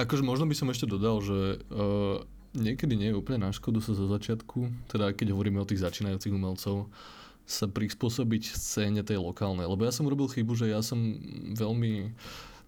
Akože 0.00 0.26
možno 0.26 0.48
by 0.48 0.56
som 0.58 0.68
ešte 0.72 0.90
dodal, 0.90 1.22
že 1.22 1.62
uh, 1.70 2.18
niekedy 2.56 2.98
nie 2.98 3.14
je 3.14 3.18
úplne 3.18 3.46
na 3.46 3.54
škodu 3.54 3.78
sa 3.78 3.94
zo 3.94 4.10
začiatku, 4.10 4.90
teda 4.90 5.14
keď 5.14 5.36
hovoríme 5.36 5.60
o 5.62 5.68
tých 5.68 5.84
začínajúcich 5.84 6.34
umelcov, 6.34 6.90
sa 7.48 7.64
prispôsobiť 7.64 8.52
scéne 8.52 9.00
tej 9.00 9.24
lokálnej. 9.24 9.64
Lebo 9.64 9.80
ja 9.88 9.92
som 9.92 10.04
urobil 10.04 10.28
chybu, 10.28 10.52
že 10.52 10.68
ja 10.68 10.84
som 10.84 11.00
veľmi... 11.56 12.12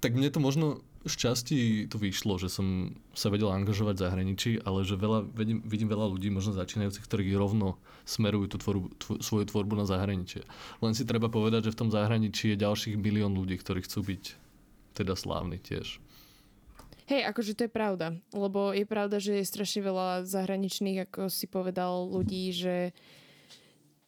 Tak 0.01 0.17
mne 0.17 0.33
to 0.33 0.41
možno 0.41 0.81
šťastí 1.09 1.89
to 1.89 1.97
vyšlo, 1.97 2.37
že 2.37 2.53
som 2.53 2.93
sa 3.17 3.33
vedel 3.33 3.49
angažovať 3.49 3.95
v 3.97 4.05
zahraničí, 4.05 4.51
ale 4.61 4.85
že 4.85 5.01
veľa, 5.01 5.33
vidím, 5.33 5.65
vidím 5.65 5.89
veľa 5.89 6.13
ľudí, 6.13 6.29
možno 6.29 6.53
začínajúcich, 6.53 7.05
ktorí 7.09 7.25
rovno 7.33 7.81
smerujú 8.05 8.53
tú 8.53 8.57
tvorbu, 8.61 8.89
tvo, 9.01 9.13
svoju 9.25 9.45
tvorbu 9.49 9.81
na 9.81 9.87
zahraničie. 9.89 10.45
Len 10.85 10.93
si 10.93 11.09
treba 11.09 11.33
povedať, 11.33 11.71
že 11.71 11.73
v 11.73 11.81
tom 11.81 11.91
zahraničí 11.93 12.53
je 12.53 12.61
ďalších 12.61 13.01
milión 13.01 13.33
ľudí, 13.33 13.57
ktorí 13.57 13.81
chcú 13.89 14.13
byť 14.13 14.25
teda 14.93 15.17
slávni 15.17 15.57
tiež. 15.57 16.03
Hej, 17.09 17.27
akože 17.27 17.59
to 17.59 17.67
je 17.67 17.73
pravda, 17.73 18.15
lebo 18.31 18.71
je 18.71 18.87
pravda, 18.87 19.19
že 19.19 19.43
je 19.43 19.51
strašne 19.51 19.83
veľa 19.83 20.29
zahraničných, 20.31 21.11
ako 21.11 21.27
si 21.27 21.51
povedal, 21.51 22.07
ľudí, 22.07 22.55
že 22.55 22.95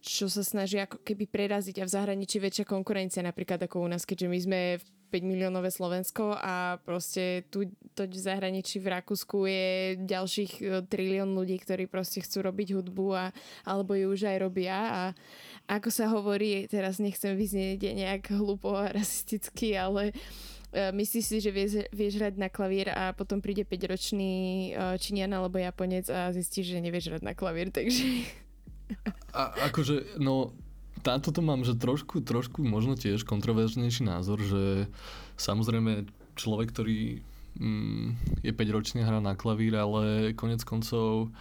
čo 0.03 0.31
sa 0.31 0.43
snaží 0.47 0.79
ako 0.79 1.03
keby 1.03 1.27
preraziť 1.31 1.83
a 1.83 1.87
v 1.87 1.95
zahraničí 1.95 2.43
väčšia 2.43 2.67
konkurencia 2.67 3.23
napríklad 3.23 3.63
ako 3.67 3.87
u 3.87 3.89
nás, 3.91 4.03
keďže 4.03 4.27
my 4.27 4.39
sme 4.39 4.61
v 4.79 4.87
miliónové 5.21 5.69
Slovensko 5.69 6.33
a 6.33 6.81
proste 6.81 7.45
tu 7.53 7.69
to 7.93 8.09
v 8.09 8.17
zahraničí 8.17 8.81
v 8.81 8.89
Rakúsku 8.89 9.45
je 9.45 10.01
ďalších 10.01 10.53
e, 10.59 10.65
trilión 10.89 11.37
ľudí, 11.37 11.61
ktorí 11.61 11.85
proste 11.85 12.25
chcú 12.25 12.49
robiť 12.49 12.73
hudbu 12.81 13.07
a, 13.13 13.25
alebo 13.69 13.93
ju 13.93 14.09
už 14.17 14.33
aj 14.33 14.39
robia. 14.41 14.77
A 14.89 15.03
ako 15.69 15.93
sa 15.93 16.09
hovorí, 16.09 16.65
teraz 16.73 16.97
nechcem 16.97 17.37
vyznieť 17.37 17.93
nejak 17.93 18.33
hlúpo 18.33 18.73
a 18.73 18.89
rasisticky, 18.97 19.77
ale 19.77 20.17
e, 20.73 20.89
myslíš 20.89 21.25
si, 21.29 21.39
že 21.45 21.51
vieš, 21.53 21.85
vieš 21.93 22.17
hrať 22.17 22.41
na 22.41 22.49
klavír 22.49 22.89
a 22.89 23.13
potom 23.13 23.45
príde 23.45 23.69
5-ročný 23.69 24.33
e, 24.73 24.97
Číňan 24.97 25.37
alebo 25.37 25.61
Japonec 25.61 26.09
a 26.09 26.33
zistíš, 26.33 26.73
že 26.73 26.81
nevieš 26.81 27.13
hrať 27.13 27.23
na 27.29 27.37
klavír, 27.37 27.69
takže... 27.69 28.25
A, 29.33 29.73
akože, 29.73 30.21
no, 30.21 30.53
táto 31.03 31.35
to 31.35 31.43
mám, 31.43 31.67
že 31.67 31.75
trošku, 31.75 32.23
trošku 32.23 32.63
možno 32.63 32.95
tiež 32.95 33.27
kontroverznejší 33.27 34.07
názor, 34.07 34.39
že 34.39 34.87
samozrejme 35.37 36.07
človek, 36.39 36.71
ktorý 36.71 37.21
mm, 37.59 38.07
je 38.47 38.53
5 38.55 38.75
ročný 38.75 39.01
hrá 39.03 39.19
na 39.19 39.35
klavír, 39.35 39.75
ale 39.77 40.33
konec 40.39 40.63
koncov 40.63 41.35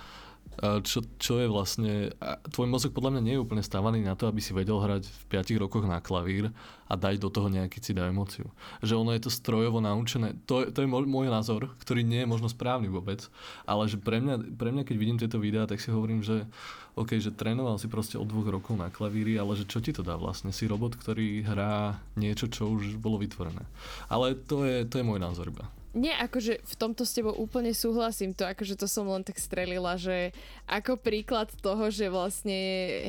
čo, 0.59 0.99
čo 1.17 1.39
je 1.39 1.47
vlastne... 1.47 2.11
Tvoj 2.51 2.67
mozog 2.67 2.91
podľa 2.91 3.17
mňa 3.17 3.21
nie 3.23 3.35
je 3.39 3.43
úplne 3.43 3.63
stávaný 3.63 4.03
na 4.03 4.19
to, 4.19 4.27
aby 4.27 4.43
si 4.43 4.51
vedel 4.51 4.77
hrať 4.77 5.07
v 5.07 5.23
5 5.31 5.63
rokoch 5.63 5.87
na 5.87 6.03
klavír 6.03 6.51
a 6.91 6.93
dať 6.99 7.23
do 7.23 7.31
toho 7.31 7.47
nejaký 7.47 7.79
a 7.97 8.11
emóciu. 8.11 8.51
Že 8.83 8.99
ono 8.99 9.11
je 9.15 9.23
to 9.23 9.31
strojovo 9.31 9.79
naučené. 9.79 10.35
To, 10.45 10.67
to 10.67 10.83
je 10.83 10.89
môj 10.91 11.27
názor, 11.31 11.71
ktorý 11.79 12.03
nie 12.03 12.27
je 12.27 12.29
možno 12.29 12.51
správny 12.51 12.91
vôbec, 12.91 13.25
ale 13.63 13.87
že 13.87 13.95
pre 13.95 14.19
mňa, 14.19 14.59
pre 14.59 14.69
mňa 14.75 14.83
keď 14.83 14.95
vidím 14.99 15.17
tieto 15.17 15.39
videá, 15.39 15.63
tak 15.65 15.79
si 15.79 15.89
hovorím, 15.89 16.19
že 16.19 16.45
OK, 16.99 17.15
že 17.23 17.31
trénoval 17.31 17.79
si 17.79 17.87
proste 17.87 18.19
od 18.19 18.27
dvoch 18.27 18.51
rokov 18.51 18.75
na 18.75 18.91
klavíri, 18.91 19.39
ale 19.39 19.55
že 19.55 19.63
čo 19.63 19.79
ti 19.79 19.95
to 19.95 20.03
dá 20.03 20.19
vlastne? 20.19 20.51
Si 20.51 20.67
robot, 20.67 20.99
ktorý 20.99 21.47
hrá 21.47 22.03
niečo, 22.19 22.51
čo 22.51 22.67
už 22.67 22.99
bolo 22.99 23.15
vytvorené. 23.15 23.63
Ale 24.11 24.35
to 24.35 24.67
je, 24.67 24.83
to 24.83 24.99
je 24.99 25.07
môj 25.07 25.23
názor 25.23 25.47
iba. 25.47 25.71
Nie, 25.91 26.15
akože 26.23 26.63
v 26.63 26.75
tomto 26.79 27.03
s 27.03 27.11
tebou 27.11 27.35
úplne 27.35 27.75
súhlasím, 27.75 28.31
to 28.31 28.47
akože 28.47 28.79
to 28.79 28.87
som 28.87 29.11
len 29.11 29.27
tak 29.27 29.35
strelila, 29.35 29.99
že 29.99 30.31
ako 30.63 30.95
príklad 30.95 31.51
toho, 31.59 31.91
že 31.91 32.07
vlastne, 32.07 32.55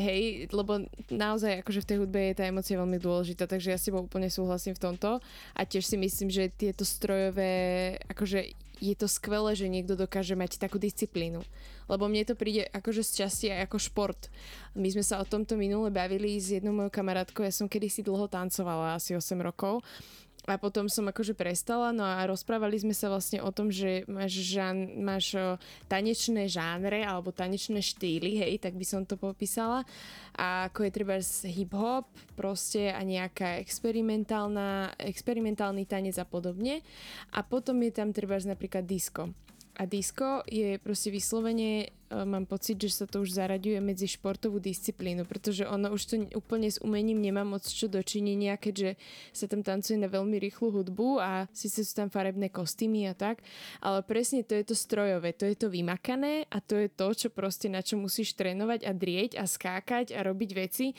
hej, 0.02 0.50
lebo 0.50 0.82
naozaj 1.06 1.62
akože 1.62 1.78
v 1.78 1.88
tej 1.88 1.96
hudbe 2.02 2.18
je 2.18 2.42
tá 2.42 2.44
emocia 2.50 2.74
veľmi 2.74 2.98
dôležitá, 2.98 3.46
takže 3.46 3.70
ja 3.70 3.78
s 3.78 3.86
tebou 3.86 4.02
úplne 4.02 4.26
súhlasím 4.26 4.74
v 4.74 4.82
tomto 4.82 5.22
a 5.54 5.60
tiež 5.62 5.86
si 5.86 5.94
myslím, 5.94 6.26
že 6.26 6.50
tieto 6.50 6.82
strojové, 6.82 8.02
akože 8.10 8.50
je 8.82 8.94
to 8.98 9.06
skvelé, 9.06 9.54
že 9.54 9.70
niekto 9.70 9.94
dokáže 9.94 10.34
mať 10.34 10.58
takú 10.58 10.74
disciplínu. 10.74 11.38
Lebo 11.86 12.10
mne 12.10 12.26
to 12.26 12.34
príde 12.34 12.66
akože 12.66 13.06
z 13.06 13.10
časti 13.22 13.46
aj 13.54 13.70
ako 13.70 13.78
šport. 13.78 14.20
My 14.74 14.90
sme 14.90 15.06
sa 15.06 15.22
o 15.22 15.28
tomto 15.28 15.54
minule 15.54 15.86
bavili 15.94 16.34
s 16.34 16.50
jednou 16.50 16.74
mojou 16.74 16.90
kamarátkou, 16.90 17.46
ja 17.46 17.54
som 17.54 17.70
kedysi 17.70 18.02
dlho 18.02 18.26
tancovala, 18.26 18.98
asi 18.98 19.14
8 19.14 19.38
rokov 19.38 19.86
a 20.42 20.58
potom 20.58 20.90
som 20.90 21.06
akože 21.06 21.38
prestala, 21.38 21.94
no 21.94 22.02
a 22.02 22.26
rozprávali 22.26 22.74
sme 22.74 22.90
sa 22.90 23.06
vlastne 23.06 23.38
o 23.38 23.54
tom, 23.54 23.70
že 23.70 24.02
máš, 24.10 24.42
žán, 24.42 24.98
máš 24.98 25.38
tanečné 25.86 26.50
žánre 26.50 27.06
alebo 27.06 27.30
tanečné 27.30 27.78
štýly, 27.78 28.42
hej, 28.42 28.58
tak 28.58 28.74
by 28.74 28.82
som 28.82 29.06
to 29.06 29.14
popísala. 29.14 29.86
A 30.34 30.66
ako 30.66 30.82
je 30.82 30.90
treba 30.90 31.14
hip-hop 31.46 32.10
proste 32.34 32.90
a 32.90 32.98
nejaká 33.06 33.62
experimentálna, 33.62 34.98
experimentálny 34.98 35.86
tanec 35.86 36.18
a 36.18 36.26
podobne. 36.26 36.82
A 37.38 37.46
potom 37.46 37.78
je 37.86 37.92
tam 37.94 38.10
treba 38.10 38.34
napríklad 38.42 38.82
disco. 38.82 39.30
A 39.78 39.88
disco 39.88 40.44
je 40.50 40.76
proste 40.82 41.08
vyslovene 41.08 41.88
mám 42.12 42.44
pocit, 42.44 42.76
že 42.76 42.92
sa 42.92 43.04
to 43.08 43.24
už 43.24 43.32
zaraďuje 43.32 43.80
medzi 43.80 44.06
športovú 44.06 44.60
disciplínu, 44.60 45.24
pretože 45.24 45.64
ono 45.64 45.90
už 45.92 46.02
to 46.04 46.14
úplne 46.36 46.68
s 46.68 46.76
umením 46.84 47.18
nemá 47.18 47.42
moc 47.42 47.64
čo 47.64 47.88
dočinenia, 47.88 48.60
keďže 48.60 49.00
sa 49.32 49.48
tam 49.48 49.64
tancuje 49.64 49.96
na 49.96 50.12
veľmi 50.12 50.36
rýchlu 50.36 50.68
hudbu 50.68 51.18
a 51.18 51.48
síce 51.56 51.80
sú 51.82 51.92
tam 51.96 52.12
farebné 52.12 52.52
kostýmy 52.52 53.08
a 53.08 53.14
tak, 53.16 53.40
ale 53.80 54.04
presne 54.04 54.44
to 54.44 54.52
je 54.52 54.64
to 54.68 54.76
strojové, 54.76 55.32
to 55.32 55.48
je 55.48 55.56
to 55.56 55.72
vymakané 55.72 56.44
a 56.52 56.60
to 56.60 56.76
je 56.76 56.92
to, 56.92 57.08
čo 57.16 57.28
proste 57.32 57.72
na 57.72 57.80
čo 57.80 57.96
musíš 57.96 58.36
trénovať 58.36 58.84
a 58.84 58.92
drieť 58.92 59.40
a 59.40 59.48
skákať 59.48 60.12
a 60.12 60.20
robiť 60.20 60.50
veci, 60.52 60.92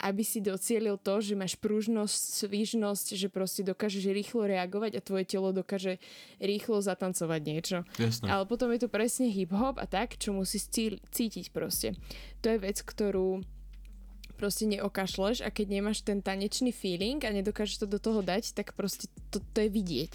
aby 0.00 0.22
si 0.24 0.40
docielil 0.40 0.96
to, 0.96 1.20
že 1.20 1.36
máš 1.36 1.58
pružnosť, 1.60 2.46
svižnosť, 2.46 3.06
že 3.18 3.28
proste 3.28 3.66
dokážeš 3.66 4.08
rýchlo 4.08 4.48
reagovať 4.48 4.96
a 4.96 5.04
tvoje 5.04 5.24
telo 5.28 5.52
dokáže 5.52 6.00
rýchlo 6.40 6.80
zatancovať 6.80 7.40
niečo. 7.44 7.78
Jasne. 8.00 8.28
Ale 8.28 8.44
potom 8.48 8.72
je 8.72 8.86
to 8.86 8.88
presne 8.88 9.28
hip-hop 9.28 9.76
a 9.76 9.84
tak, 9.84 10.16
čo 10.16 10.32
musí 10.32 10.59
musíš 10.60 11.00
cítiť 11.08 11.46
proste. 11.50 11.96
To 12.44 12.52
je 12.52 12.58
vec, 12.60 12.84
ktorú 12.84 13.40
proste 14.36 14.64
neokašleš 14.64 15.44
a 15.44 15.52
keď 15.52 15.80
nemáš 15.80 16.00
ten 16.00 16.24
tanečný 16.24 16.72
feeling 16.72 17.20
a 17.24 17.32
nedokážeš 17.32 17.84
to 17.84 17.86
do 17.88 18.00
toho 18.00 18.24
dať, 18.24 18.56
tak 18.56 18.72
proste 18.72 19.08
to, 19.28 19.40
to 19.40 19.58
je 19.64 19.68
vidieť. 19.68 20.14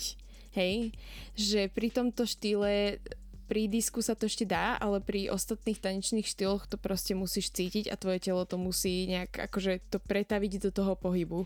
Hej? 0.57 0.97
Že 1.37 1.69
pri 1.69 1.87
tomto 1.93 2.25
štýle 2.25 2.97
pri 3.45 3.69
disku 3.69 4.01
sa 4.01 4.17
to 4.17 4.25
ešte 4.25 4.49
dá, 4.49 4.73
ale 4.81 4.97
pri 5.05 5.29
ostatných 5.29 5.77
tanečných 5.77 6.25
štýloch 6.25 6.65
to 6.65 6.81
proste 6.81 7.13
musíš 7.13 7.53
cítiť 7.53 7.93
a 7.93 7.99
tvoje 7.99 8.17
telo 8.17 8.41
to 8.49 8.57
musí 8.57 9.05
nejak 9.05 9.37
akože 9.37 9.85
to 9.93 10.01
pretaviť 10.01 10.65
do 10.65 10.71
toho 10.73 10.97
pohybu. 10.97 11.45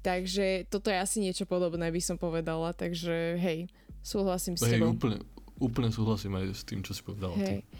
Takže 0.00 0.64
toto 0.72 0.88
je 0.88 0.96
asi 0.96 1.20
niečo 1.20 1.44
podobné, 1.44 1.92
by 1.92 2.00
som 2.00 2.16
povedala. 2.16 2.72
Takže 2.72 3.36
hej, 3.36 3.68
súhlasím 4.00 4.56
s 4.56 4.64
hej, 4.64 4.80
tebou. 4.80 4.96
Úplne, 4.96 5.20
úplne 5.60 5.90
súhlasím 5.92 6.32
aj 6.40 6.46
s 6.56 6.62
tým, 6.64 6.80
čo 6.80 6.96
si 6.96 7.04
povedala. 7.04 7.36
Hej. 7.36 7.60
Ty. 7.60 7.76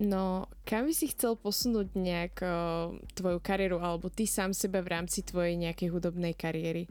No, 0.00 0.48
kam 0.64 0.88
by 0.88 0.96
si 0.96 1.12
chcel 1.12 1.36
posunúť 1.36 1.92
nejak 1.92 2.40
tvoju 3.12 3.38
kariéru, 3.44 3.84
alebo 3.84 4.08
ty 4.08 4.24
sám 4.24 4.56
seba 4.56 4.80
v 4.80 4.96
rámci 4.96 5.20
tvojej 5.20 5.60
nejakej 5.60 5.92
hudobnej 5.92 6.32
kariéry? 6.32 6.88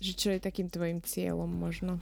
Že 0.00 0.12
čo 0.16 0.28
je 0.32 0.40
takým 0.40 0.72
tvojim 0.72 1.04
cieľom 1.04 1.52
možno? 1.52 2.00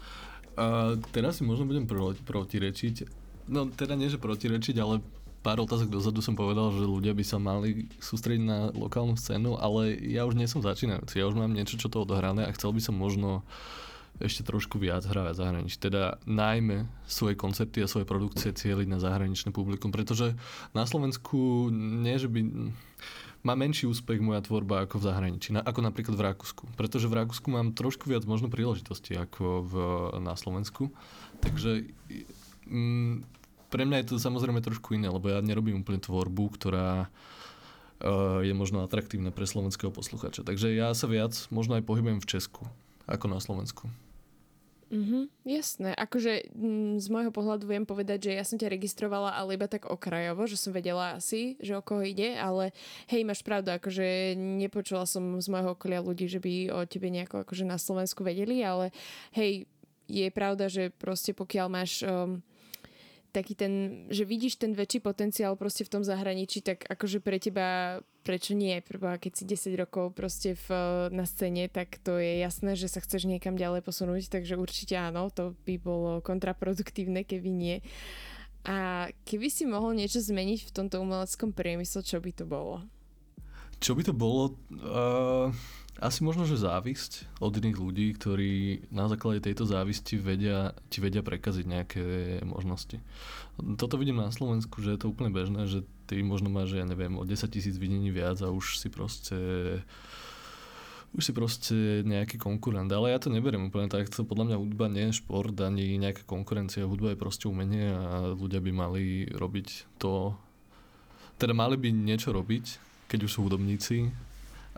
Uh, 0.54 0.94
teraz 1.10 1.40
si 1.40 1.42
možno 1.42 1.66
budem 1.66 1.90
pro, 1.90 2.14
protirečiť. 2.14 3.10
No 3.50 3.66
teda 3.66 3.98
nie, 3.98 4.06
že 4.06 4.22
protirečiť, 4.22 4.78
ale 4.78 5.02
pár 5.42 5.58
otázok 5.58 5.90
dozadu 5.90 6.22
som 6.22 6.38
povedal, 6.38 6.70
že 6.70 6.86
ľudia 6.86 7.18
by 7.18 7.24
sa 7.26 7.42
mali 7.42 7.90
sústrediť 7.98 8.42
na 8.46 8.70
lokálnu 8.70 9.18
scénu, 9.18 9.58
ale 9.58 9.98
ja 10.06 10.22
už 10.22 10.38
nie 10.38 10.46
som 10.46 10.62
začínajúci. 10.62 11.18
Ja 11.18 11.26
už 11.26 11.34
mám 11.34 11.50
niečo, 11.50 11.74
čo 11.74 11.90
to 11.90 12.06
odohrané 12.06 12.46
a 12.46 12.54
chcel 12.54 12.70
by 12.70 12.78
som 12.78 12.94
možno 12.94 13.42
uh, 13.42 13.82
ešte 14.22 14.46
trošku 14.46 14.78
viac 14.78 15.02
hrávať 15.02 15.42
zahraničí. 15.42 15.76
Teda 15.82 16.22
najmä 16.24 16.86
svoje 17.04 17.34
koncepty 17.34 17.82
a 17.82 17.90
svoje 17.90 18.06
produkcie 18.06 18.54
cieliť 18.54 18.86
na 18.86 19.02
zahraničné 19.02 19.50
publikum, 19.50 19.90
pretože 19.90 20.38
na 20.72 20.86
Slovensku 20.86 21.68
nie, 21.74 22.14
že 22.16 22.30
by 22.30 22.40
má 23.42 23.58
menší 23.58 23.90
úspech 23.90 24.22
moja 24.22 24.38
tvorba 24.46 24.86
ako 24.86 25.02
v 25.02 25.06
zahraničí, 25.10 25.50
na, 25.50 25.66
ako 25.66 25.82
napríklad 25.82 26.14
v 26.14 26.26
Rakúsku. 26.30 26.62
Pretože 26.78 27.10
v 27.10 27.18
Rakúsku 27.18 27.50
mám 27.50 27.74
trošku 27.74 28.06
viac 28.06 28.22
možno 28.22 28.46
príležitosti 28.46 29.18
ako 29.18 29.66
v, 29.66 29.74
na 30.22 30.38
Slovensku. 30.38 30.94
Takže 31.42 31.90
mm, 32.70 33.26
pre 33.66 33.82
mňa 33.82 33.96
je 34.02 34.06
to 34.14 34.22
samozrejme 34.22 34.62
trošku 34.62 34.94
iné, 34.94 35.10
lebo 35.10 35.26
ja 35.26 35.42
nerobím 35.42 35.82
úplne 35.82 35.98
tvorbu, 35.98 36.54
ktorá 36.54 37.10
uh, 37.10 38.38
je 38.46 38.54
možno 38.54 38.86
atraktívna 38.86 39.34
pre 39.34 39.42
slovenského 39.42 39.90
posluchača. 39.90 40.46
Takže 40.46 40.70
ja 40.70 40.94
sa 40.94 41.10
viac 41.10 41.34
možno 41.50 41.74
aj 41.74 41.82
pohybujem 41.82 42.22
v 42.22 42.30
Česku 42.30 42.70
ako 43.10 43.26
na 43.26 43.42
Slovensku. 43.42 43.90
Mhm, 44.92 45.32
jasné. 45.48 45.96
Akože 45.96 46.52
m, 46.52 47.00
mm, 47.00 47.00
z 47.00 47.06
môjho 47.08 47.32
pohľadu 47.32 47.64
viem 47.64 47.88
povedať, 47.88 48.28
že 48.28 48.36
ja 48.36 48.44
som 48.44 48.60
ťa 48.60 48.76
registrovala, 48.76 49.32
ale 49.32 49.56
iba 49.56 49.64
tak 49.64 49.88
okrajovo, 49.88 50.44
že 50.44 50.60
som 50.60 50.68
vedela 50.68 51.16
asi, 51.16 51.56
že 51.64 51.72
o 51.72 51.80
koho 51.80 52.04
ide, 52.04 52.36
ale 52.36 52.76
hej, 53.08 53.24
máš 53.24 53.40
pravdu, 53.40 53.72
akože 53.72 54.36
nepočula 54.36 55.08
som 55.08 55.40
z 55.40 55.48
môjho 55.48 55.72
okolia 55.72 56.04
ľudí, 56.04 56.28
že 56.28 56.44
by 56.44 56.68
o 56.76 56.84
tebe 56.84 57.08
nejako 57.08 57.40
akože 57.40 57.64
na 57.64 57.80
Slovensku 57.80 58.20
vedeli, 58.20 58.60
ale 58.60 58.92
hej, 59.32 59.64
je 60.12 60.28
pravda, 60.28 60.68
že 60.68 60.92
proste 60.92 61.32
pokiaľ 61.32 61.66
máš 61.72 62.04
um, 62.04 62.44
taký 63.32 63.56
ten, 63.56 64.04
že 64.12 64.28
vidíš 64.28 64.60
ten 64.60 64.76
väčší 64.76 65.00
potenciál 65.00 65.56
proste 65.56 65.88
v 65.88 65.92
tom 65.98 66.02
zahraničí, 66.04 66.60
tak 66.60 66.84
akože 66.84 67.24
pre 67.24 67.40
teba, 67.40 67.98
prečo 68.22 68.52
nie? 68.52 68.78
Preboha, 68.84 69.16
keď 69.16 69.32
si 69.32 69.44
10 69.48 69.80
rokov 69.80 70.12
proste 70.12 70.54
v, 70.54 70.68
na 71.08 71.24
scéne, 71.24 71.66
tak 71.72 71.96
to 72.04 72.20
je 72.20 72.44
jasné, 72.44 72.76
že 72.76 72.92
sa 72.92 73.00
chceš 73.00 73.24
niekam 73.24 73.56
ďalej 73.56 73.80
posunúť, 73.82 74.28
takže 74.28 74.60
určite 74.60 75.00
áno, 75.00 75.32
to 75.32 75.56
by 75.64 75.80
bolo 75.80 76.20
kontraproduktívne, 76.20 77.24
keby 77.24 77.50
nie. 77.50 77.76
A 78.62 79.08
keby 79.26 79.50
si 79.50 79.66
mohol 79.66 79.98
niečo 79.98 80.22
zmeniť 80.22 80.68
v 80.68 80.74
tomto 80.76 81.02
umeleckom 81.02 81.50
priemysle, 81.50 82.04
čo 82.06 82.22
by 82.22 82.30
to 82.30 82.44
bolo? 82.46 82.84
Čo 83.82 83.98
by 83.98 84.02
to 84.06 84.14
bolo? 84.14 84.54
Uh 84.78 85.50
asi 86.02 86.26
možno, 86.26 86.42
že 86.42 86.58
závisť 86.58 87.38
od 87.38 87.54
iných 87.54 87.78
ľudí, 87.78 88.06
ktorí 88.18 88.52
na 88.90 89.06
základe 89.06 89.46
tejto 89.46 89.64
závisti 89.64 90.18
vedia, 90.18 90.74
ti 90.90 90.98
vedia 90.98 91.22
prekaziť 91.22 91.64
nejaké 91.64 92.04
možnosti. 92.42 92.98
Toto 93.78 93.94
vidím 93.94 94.18
na 94.18 94.34
Slovensku, 94.34 94.82
že 94.82 94.98
je 94.98 95.00
to 95.00 95.14
úplne 95.14 95.30
bežné, 95.30 95.70
že 95.70 95.86
ty 96.10 96.18
možno 96.26 96.50
máš, 96.50 96.74
ja 96.74 96.82
neviem, 96.82 97.14
o 97.14 97.22
10 97.22 97.46
tisíc 97.46 97.78
videní 97.78 98.10
viac 98.10 98.42
a 98.42 98.50
už 98.50 98.82
si 98.82 98.90
proste 98.90 99.38
už 101.12 101.22
si 101.28 101.32
proste 101.36 101.76
nejaký 102.08 102.40
konkurent. 102.40 102.88
Ale 102.88 103.12
ja 103.12 103.20
to 103.20 103.28
neberiem 103.28 103.68
úplne 103.68 103.92
tak. 103.92 104.08
To 104.16 104.24
podľa 104.24 104.48
mňa 104.48 104.56
hudba 104.56 104.88
nie 104.88 105.12
je 105.12 105.20
šport 105.20 105.52
ani 105.60 106.00
nejaká 106.00 106.24
konkurencia. 106.24 106.88
Hudba 106.88 107.12
je 107.12 107.20
proste 107.20 107.52
umenie 107.52 107.92
a 107.92 108.32
ľudia 108.32 108.64
by 108.64 108.72
mali 108.72 109.28
robiť 109.28 110.00
to... 110.00 110.32
Teda 111.36 111.52
mali 111.52 111.76
by 111.76 111.92
niečo 111.92 112.32
robiť, 112.32 112.64
keď 113.12 113.28
už 113.28 113.30
sú 113.30 113.44
hudobníci 113.44 114.08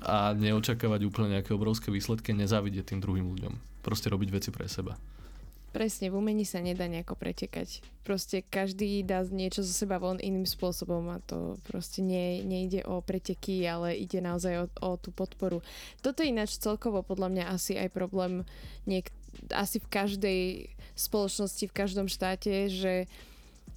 a 0.01 0.35
neočakávať 0.35 1.01
úplne 1.07 1.39
nejaké 1.39 1.55
obrovské 1.55 1.91
výsledky, 1.91 2.35
nezávidieť 2.35 2.95
tým 2.95 3.01
druhým 3.01 3.27
ľuďom. 3.31 3.55
Proste 3.85 4.11
robiť 4.11 4.29
veci 4.33 4.51
pre 4.51 4.67
seba. 4.67 4.99
Presne, 5.75 6.07
v 6.07 6.23
umení 6.23 6.47
sa 6.47 6.63
nedá 6.63 6.87
nejako 6.87 7.19
pretekať. 7.19 7.83
Proste 8.07 8.47
každý 8.47 9.03
dá 9.03 9.27
niečo 9.27 9.67
zo 9.67 9.75
seba 9.75 9.99
von 9.99 10.23
iným 10.23 10.47
spôsobom 10.47 11.11
a 11.11 11.19
to 11.19 11.59
proste 11.67 11.99
nie, 11.99 12.47
nejde 12.47 12.87
o 12.87 13.03
preteky, 13.03 13.67
ale 13.67 13.99
ide 13.99 14.23
naozaj 14.23 14.55
o, 14.55 14.67
o 14.79 14.95
tú 14.95 15.11
podporu. 15.11 15.67
Toto 15.99 16.23
je 16.23 16.31
ináč 16.31 16.63
celkovo 16.63 17.03
podľa 17.03 17.27
mňa 17.35 17.45
asi 17.51 17.75
aj 17.75 17.91
problém 17.91 18.47
niek- 18.87 19.11
asi 19.51 19.83
v 19.83 19.91
každej 19.91 20.41
spoločnosti, 20.95 21.67
v 21.67 21.75
každom 21.75 22.07
štáte, 22.07 22.71
že 22.71 23.11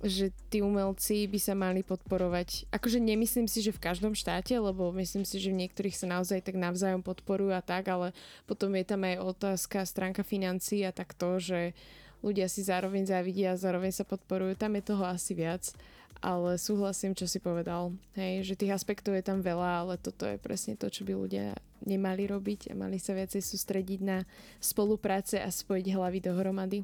že 0.05 0.29
tí 0.53 0.61
umelci 0.61 1.25
by 1.25 1.39
sa 1.41 1.57
mali 1.57 1.81
podporovať. 1.81 2.69
Akože 2.69 3.01
nemyslím 3.01 3.49
si, 3.49 3.65
že 3.65 3.73
v 3.73 3.81
každom 3.81 4.13
štáte, 4.13 4.53
lebo 4.53 4.93
myslím 4.93 5.25
si, 5.25 5.41
že 5.41 5.49
v 5.49 5.65
niektorých 5.65 5.97
sa 5.97 6.05
naozaj 6.05 6.45
tak 6.45 6.59
navzájom 6.59 7.01
podporujú 7.01 7.53
a 7.57 7.65
tak, 7.65 7.89
ale 7.89 8.13
potom 8.45 8.77
je 8.77 8.85
tam 8.85 9.01
aj 9.01 9.17
otázka 9.25 9.81
stránka 9.89 10.21
financií 10.21 10.85
a 10.85 10.93
tak 10.93 11.17
to, 11.17 11.41
že 11.41 11.73
ľudia 12.21 12.45
si 12.45 12.61
zároveň 12.61 13.09
závidia 13.09 13.53
a 13.53 13.61
zároveň 13.61 13.89
sa 13.89 14.05
podporujú. 14.05 14.53
Tam 14.53 14.77
je 14.77 14.83
toho 14.85 15.01
asi 15.05 15.33
viac, 15.33 15.73
ale 16.21 16.57
súhlasím, 16.57 17.13
čo 17.17 17.25
si 17.29 17.41
povedal. 17.41 17.93
Hej, 18.17 18.53
že 18.53 18.57
tých 18.57 18.73
aspektov 18.73 19.17
je 19.17 19.25
tam 19.25 19.41
veľa, 19.41 19.85
ale 19.85 19.93
toto 20.01 20.25
je 20.25 20.37
presne 20.41 20.77
to, 20.77 20.89
čo 20.89 21.05
by 21.05 21.13
ľudia 21.13 21.57
nemali 21.85 22.25
robiť 22.25 22.69
a 22.69 22.77
mali 22.77 22.97
sa 22.97 23.13
viacej 23.13 23.41
sústrediť 23.41 23.99
na 24.01 24.25
spolupráce 24.57 25.37
a 25.37 25.49
spojiť 25.49 25.93
hlavy 25.93 26.19
dohromady. 26.21 26.79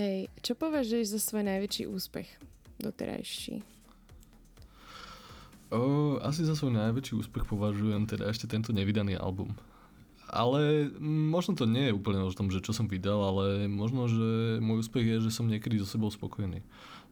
Hej, 0.00 0.32
čo 0.40 0.56
považuješ 0.56 1.12
za 1.12 1.20
svoj 1.20 1.44
najväčší 1.44 1.84
úspech 1.84 2.24
doterajší? 2.80 3.60
O, 5.68 6.16
asi 6.24 6.48
za 6.48 6.56
svoj 6.56 6.72
najväčší 6.72 7.20
úspech 7.20 7.44
považujem 7.44 8.08
teda 8.08 8.32
ešte 8.32 8.48
tento 8.48 8.72
nevydaný 8.72 9.20
album. 9.20 9.52
Ale 10.32 10.88
možno 11.04 11.52
to 11.52 11.68
nie 11.68 11.92
je 11.92 11.96
úplne 11.96 12.24
o 12.24 12.32
tom, 12.32 12.48
že 12.48 12.64
čo 12.64 12.72
som 12.72 12.88
vydal, 12.88 13.20
ale 13.20 13.68
možno, 13.68 14.08
že 14.08 14.64
môj 14.64 14.80
úspech 14.80 15.04
je, 15.04 15.16
že 15.28 15.30
som 15.36 15.44
niekedy 15.44 15.76
so 15.76 15.84
sebou 15.84 16.08
spokojný. 16.08 16.64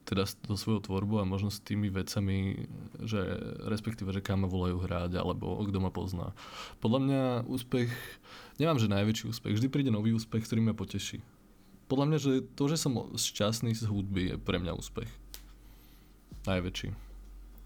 Teda 0.08 0.24
so 0.24 0.56
svojou 0.56 0.80
tvorbou 0.80 1.20
a 1.20 1.28
možno 1.28 1.52
s 1.52 1.60
tými 1.60 1.92
vecami, 1.92 2.64
že 3.04 3.20
respektíve, 3.68 4.08
že 4.08 4.24
kam 4.24 4.40
ma 4.40 4.48
volajú 4.48 4.80
hrať, 4.80 5.20
alebo 5.20 5.60
kto 5.68 5.84
ma 5.84 5.92
pozná. 5.92 6.32
Podľa 6.80 7.00
mňa 7.04 7.22
úspech, 7.44 7.92
nemám, 8.56 8.80
že 8.80 8.88
najväčší 8.88 9.36
úspech, 9.36 9.52
vždy 9.60 9.68
príde 9.68 9.92
nový 9.92 10.16
úspech, 10.16 10.48
ktorý 10.48 10.64
ma 10.64 10.72
poteší 10.72 11.20
podľa 11.90 12.06
mňa, 12.06 12.18
že 12.22 12.32
to, 12.54 12.70
že 12.70 12.78
som 12.78 12.94
šťastný 13.18 13.74
z 13.74 13.90
hudby 13.90 14.22
je 14.30 14.36
pre 14.38 14.62
mňa 14.62 14.78
úspech. 14.78 15.10
Najväčší. 16.46 16.94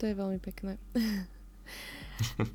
To 0.00 0.02
je 0.08 0.14
veľmi 0.16 0.40
pekné. 0.40 0.80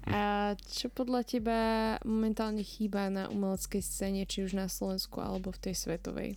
A 0.10 0.55
čo 0.71 0.89
podľa 0.89 1.21
teba 1.27 1.60
momentálne 2.01 2.63
chýba 2.65 3.12
na 3.13 3.29
umeleckej 3.29 3.84
scéne, 3.84 4.25
či 4.25 4.47
už 4.47 4.58
na 4.58 4.65
Slovensku 4.71 5.21
alebo 5.21 5.53
v 5.53 5.62
tej 5.69 5.75
svetovej? 5.77 6.29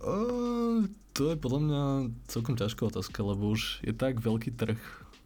O, 0.00 0.84
to 1.14 1.32
je 1.32 1.36
podľa 1.38 1.60
mňa 1.60 1.82
celkom 2.26 2.58
ťažká 2.58 2.90
otázka, 2.90 3.22
lebo 3.22 3.54
už 3.54 3.80
je 3.86 3.94
tak 3.94 4.18
veľký 4.18 4.50
trh 4.54 4.80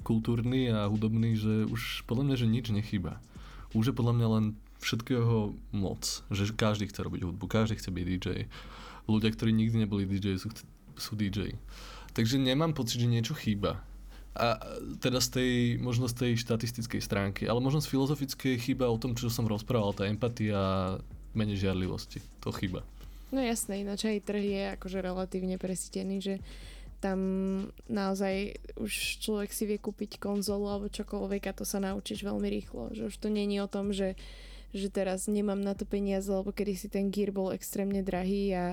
kultúrny 0.04 0.68
a 0.68 0.86
hudobný, 0.86 1.34
že 1.34 1.64
už 1.66 2.04
podľa 2.04 2.24
mňa, 2.28 2.36
že 2.36 2.46
nič 2.50 2.66
nechýba. 2.70 3.18
Už 3.72 3.90
je 3.90 3.94
podľa 3.96 4.14
mňa 4.20 4.28
len 4.38 4.44
všetkého 4.84 5.56
moc, 5.72 6.20
že 6.28 6.52
každý 6.52 6.92
chce 6.92 7.00
robiť 7.00 7.24
hudbu, 7.24 7.44
každý 7.48 7.80
chce 7.80 7.88
byť 7.88 8.04
DJ. 8.04 8.28
Ľudia, 9.08 9.30
ktorí 9.32 9.50
nikdy 9.56 9.88
neboli 9.88 10.04
DJ, 10.04 10.36
sú, 10.36 10.52
sú 11.00 11.16
DJ. 11.16 11.56
Takže 12.12 12.36
nemám 12.36 12.76
pocit, 12.76 13.00
že 13.00 13.08
niečo 13.08 13.32
chýba. 13.32 13.80
A 14.34 14.58
teda 14.98 15.22
z 15.22 15.28
tej, 15.30 15.52
možno 15.78 16.10
z 16.10 16.14
tej 16.26 16.32
štatistickej 16.42 17.00
stránky, 17.00 17.42
ale 17.46 17.62
možno 17.62 17.80
z 17.80 17.88
filozofickej 17.88 18.60
chyba 18.60 18.90
o 18.90 18.98
tom, 18.98 19.14
čo 19.14 19.30
som 19.30 19.46
rozprával, 19.46 19.94
tá 19.94 20.04
empatia, 20.10 20.98
menej 21.32 21.64
žiarlivosti. 21.66 22.20
To 22.42 22.50
chyba. 22.50 22.82
No 23.34 23.42
jasné, 23.42 23.82
ináč 23.82 24.06
aj 24.06 24.26
trh 24.26 24.44
je 24.46 24.62
akože 24.78 24.98
relatívne 25.02 25.58
presítený, 25.58 26.16
že 26.22 26.34
tam 27.02 27.18
naozaj 27.90 28.56
už 28.80 29.20
človek 29.20 29.50
si 29.52 29.68
vie 29.68 29.76
kúpiť 29.76 30.16
konzolu 30.16 30.70
alebo 30.70 30.88
čokoľvek 30.88 31.42
a 31.50 31.56
to 31.56 31.68
sa 31.68 31.82
naučíš 31.82 32.24
veľmi 32.24 32.48
rýchlo. 32.48 32.94
Že 32.96 33.12
už 33.12 33.16
to 33.20 33.28
není 33.28 33.60
o 33.60 33.68
tom, 33.68 33.92
že 33.92 34.16
že 34.74 34.90
teraz 34.90 35.30
nemám 35.30 35.62
na 35.62 35.78
to 35.78 35.86
peniaze, 35.86 36.26
lebo 36.26 36.50
kedy 36.50 36.74
si 36.74 36.88
ten 36.90 37.14
gear 37.14 37.30
bol 37.30 37.54
extrémne 37.54 38.02
drahý 38.02 38.50
a 38.52 38.64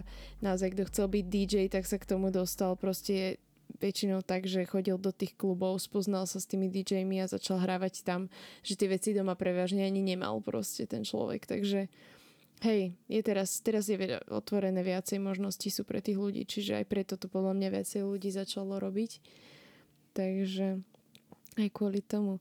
naozaj 0.42 0.74
kto 0.74 0.84
chcel 0.90 1.08
byť 1.14 1.26
DJ, 1.30 1.56
tak 1.70 1.86
sa 1.86 2.02
k 2.02 2.10
tomu 2.10 2.34
dostal 2.34 2.74
proste 2.74 3.38
väčšinou 3.78 4.26
tak, 4.26 4.50
že 4.50 4.68
chodil 4.68 4.98
do 4.98 5.14
tých 5.14 5.38
klubov, 5.38 5.78
spoznal 5.80 6.26
sa 6.26 6.42
s 6.42 6.50
tými 6.50 6.68
DJmi 6.68 7.22
a 7.24 7.32
začal 7.32 7.62
hrávať 7.62 8.02
tam, 8.02 8.28
že 8.66 8.76
tie 8.76 8.90
veci 8.90 9.14
doma 9.14 9.38
prevažne 9.38 9.86
ani 9.86 10.02
nemal 10.02 10.42
proste 10.42 10.90
ten 10.90 11.06
človek, 11.06 11.46
takže 11.46 11.88
hej, 12.62 12.94
je 13.10 13.22
teraz, 13.22 13.58
teraz 13.62 13.90
je 13.90 13.98
otvorené 14.30 14.82
viacej 14.86 15.18
možností 15.18 15.74
sú 15.74 15.86
pre 15.86 16.02
tých 16.02 16.18
ľudí, 16.18 16.46
čiže 16.46 16.82
aj 16.82 16.86
preto 16.90 17.14
to 17.18 17.30
podľa 17.30 17.58
mňa 17.58 17.70
viacej 17.74 18.02
ľudí 18.06 18.30
začalo 18.30 18.78
robiť. 18.78 19.22
Takže 20.12 20.84
aj 21.60 21.70
kvôli 21.72 22.00
tomu. 22.04 22.40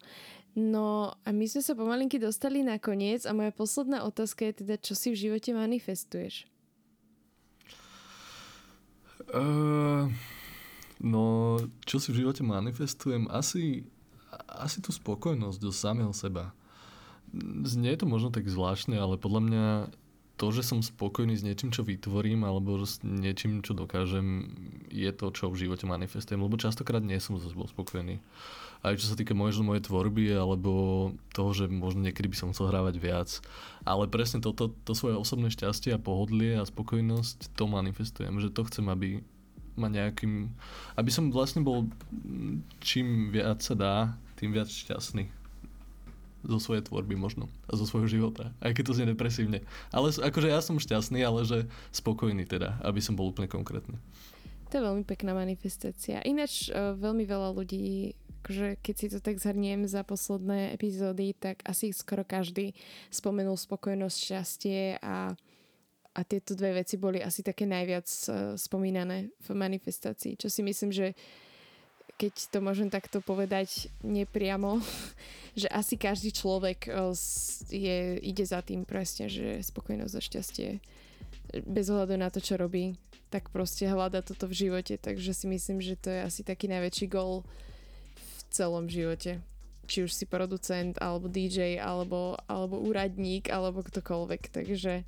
No 0.59 1.15
a 1.23 1.29
my 1.31 1.47
sme 1.47 1.63
sa 1.63 1.79
pomalinky 1.79 2.19
dostali 2.19 2.67
na 2.67 2.83
koniec 2.83 3.23
a 3.23 3.31
moja 3.31 3.55
posledná 3.55 4.03
otázka 4.03 4.51
je 4.51 4.67
teda, 4.67 4.75
čo 4.83 4.99
si 4.99 5.15
v 5.15 5.31
živote 5.31 5.55
manifestuješ? 5.55 6.51
Uh, 9.31 10.11
no, 10.99 11.55
čo 11.87 12.03
si 12.03 12.11
v 12.11 12.27
živote 12.27 12.43
manifestujem? 12.43 13.31
Asi, 13.31 13.87
asi 14.51 14.83
tú 14.83 14.91
spokojnosť 14.91 15.59
do 15.63 15.71
samého 15.71 16.11
seba. 16.11 16.51
Znie 17.63 17.95
to 17.95 18.11
možno 18.11 18.35
tak 18.35 18.51
zvláštne, 18.51 18.99
ale 18.99 19.23
podľa 19.23 19.41
mňa 19.47 19.67
to, 20.35 20.51
že 20.51 20.67
som 20.67 20.83
spokojný 20.83 21.39
s 21.39 21.47
niečím, 21.47 21.71
čo 21.71 21.87
vytvorím, 21.87 22.43
alebo 22.43 22.75
s 22.83 22.99
niečím, 23.07 23.63
čo 23.63 23.77
dokážem, 23.77 24.51
je 24.91 25.13
to, 25.15 25.31
čo 25.31 25.47
v 25.47 25.63
živote 25.63 25.87
manifestujem. 25.87 26.43
Lebo 26.43 26.59
častokrát 26.59 27.07
nie 27.07 27.23
som 27.23 27.39
spokojný. 27.39 28.19
Uh, 28.19 28.69
aj 28.81 28.97
čo 28.97 29.12
sa 29.12 29.16
týka 29.16 29.37
možno 29.37 29.64
mojej 29.64 29.85
tvorby, 29.85 30.33
alebo 30.33 31.12
toho, 31.37 31.51
že 31.53 31.64
možno 31.69 32.01
niekedy 32.05 32.33
by 32.33 32.37
som 32.37 32.51
chcel 32.53 32.73
hrávať 32.73 32.97
viac. 32.97 33.31
Ale 33.85 34.09
presne 34.09 34.40
toto, 34.40 34.73
to, 34.85 34.93
svoje 34.97 35.21
osobné 35.21 35.53
šťastie 35.53 35.93
a 35.93 36.01
pohodlie 36.01 36.57
a 36.57 36.64
spokojnosť, 36.64 37.53
to 37.57 37.64
manifestujem, 37.69 38.40
že 38.40 38.49
to 38.49 38.64
chcem, 38.69 38.88
aby 38.88 39.21
ma 39.77 39.88
nejakým, 39.88 40.53
aby 40.97 41.11
som 41.12 41.33
vlastne 41.33 41.64
bol 41.64 41.88
čím 42.81 43.33
viac 43.33 43.64
sa 43.64 43.77
dá, 43.77 43.95
tým 44.37 44.53
viac 44.53 44.69
šťastný 44.69 45.29
zo 46.40 46.57
svojej 46.57 46.81
tvorby 46.88 47.21
možno 47.21 47.53
a 47.69 47.77
zo 47.77 47.85
svojho 47.85 48.09
života, 48.09 48.49
aj 48.64 48.73
keď 48.73 48.85
to 48.88 48.97
znie 48.97 49.12
depresívne. 49.12 49.61
Ale 49.93 50.09
akože 50.09 50.49
ja 50.49 50.64
som 50.64 50.81
šťastný, 50.81 51.21
ale 51.21 51.45
že 51.45 51.69
spokojný 51.93 52.49
teda, 52.49 52.81
aby 52.81 53.01
som 53.05 53.12
bol 53.12 53.29
úplne 53.29 53.45
konkrétny. 53.45 54.01
To 54.73 54.79
je 54.79 54.87
veľmi 54.87 55.05
pekná 55.05 55.35
manifestácia. 55.35 56.23
Ináč 56.23 56.71
uh, 56.71 56.95
veľmi 56.95 57.27
veľa 57.27 57.51
ľudí 57.53 58.14
akože 58.40 58.81
keď 58.81 58.94
si 58.96 59.07
to 59.12 59.20
tak 59.20 59.37
zhrniem 59.37 59.85
za 59.85 60.00
posledné 60.00 60.72
epizódy, 60.72 61.37
tak 61.37 61.61
asi 61.68 61.92
skoro 61.92 62.24
každý 62.24 62.72
spomenul 63.12 63.61
spokojnosť, 63.61 64.16
šťastie 64.16 64.96
a, 65.05 65.37
a 66.16 66.20
tieto 66.24 66.57
dve 66.57 66.81
veci 66.81 66.96
boli 66.96 67.20
asi 67.20 67.44
také 67.44 67.68
najviac 67.68 68.09
uh, 68.09 68.57
spomínané 68.57 69.29
v 69.44 69.48
manifestácii, 69.53 70.40
čo 70.40 70.48
si 70.48 70.64
myslím, 70.64 70.90
že 70.90 71.12
keď 72.20 72.53
to 72.53 72.59
môžem 72.61 72.92
takto 72.92 73.24
povedať 73.24 73.88
nepriamo, 74.00 74.81
že 75.61 75.68
asi 75.68 76.00
každý 76.00 76.33
človek 76.33 76.88
uh, 76.88 77.12
je, 77.68 78.16
ide 78.24 78.44
za 78.48 78.64
tým 78.64 78.88
presne, 78.88 79.29
že 79.29 79.61
spokojnosť 79.61 80.14
a 80.16 80.22
šťastie 80.24 80.68
bez 81.66 81.87
ohľadu 81.90 82.14
na 82.16 82.31
to, 82.31 82.38
čo 82.38 82.57
robí, 82.57 82.94
tak 83.31 83.50
proste 83.50 83.87
hľada 83.87 84.22
toto 84.22 84.46
v 84.50 84.66
živote, 84.66 84.98
takže 84.98 85.35
si 85.35 85.46
myslím, 85.50 85.79
že 85.83 85.98
to 85.98 86.11
je 86.11 86.20
asi 86.22 86.40
taký 86.42 86.66
najväčší 86.70 87.07
gol 87.11 87.46
celom 88.51 88.91
živote. 88.91 89.41
Či 89.91 90.07
už 90.07 90.13
si 90.15 90.25
producent, 90.27 90.95
alebo 91.03 91.27
DJ, 91.27 91.83
alebo, 91.83 92.39
alebo 92.47 92.79
úradník, 92.79 93.51
alebo 93.51 93.83
ktokoľvek. 93.83 94.43
Takže, 94.55 95.03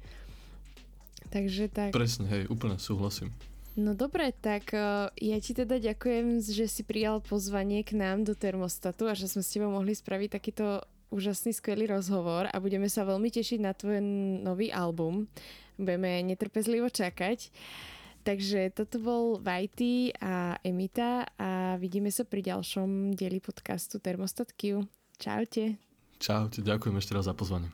takže 1.31 1.65
tak. 1.71 1.95
Presne, 1.95 2.27
hej, 2.27 2.43
úplne 2.51 2.79
súhlasím. 2.83 3.31
No 3.73 3.97
dobre, 3.97 4.37
tak 4.37 4.77
uh, 4.77 5.09
ja 5.17 5.39
ti 5.41 5.57
teda 5.57 5.81
ďakujem, 5.81 6.45
že 6.45 6.69
si 6.69 6.85
prijal 6.85 7.25
pozvanie 7.25 7.81
k 7.81 7.97
nám 7.97 8.29
do 8.29 8.37
Termostatu 8.37 9.09
a 9.09 9.17
že 9.17 9.33
sme 9.33 9.41
s 9.41 9.49
tebou 9.49 9.73
mohli 9.73 9.97
spraviť 9.97 10.29
takýto 10.29 10.85
úžasný, 11.09 11.57
skvelý 11.57 11.89
rozhovor 11.89 12.53
a 12.53 12.57
budeme 12.61 12.89
sa 12.89 13.09
veľmi 13.09 13.33
tešiť 13.33 13.59
na 13.65 13.73
tvoj 13.73 14.01
nový 14.45 14.69
album. 14.69 15.25
Budeme 15.81 16.21
netrpezlivo 16.21 16.93
čakať. 16.93 17.49
Takže 18.23 18.71
toto 18.71 19.03
bol 19.03 19.43
Vajty 19.43 20.15
a 20.23 20.55
Emita 20.63 21.27
a 21.35 21.75
vidíme 21.75 22.07
sa 22.15 22.23
pri 22.23 22.55
ďalšom 22.55 23.19
dieli 23.19 23.43
podcastu 23.43 23.99
Thermostat 23.99 24.55
Q. 24.55 24.87
Čaute. 25.19 25.75
Čaute, 26.23 26.63
ďakujem 26.63 27.03
ešte 27.03 27.19
raz 27.19 27.27
za 27.27 27.35
pozvanie. 27.35 27.67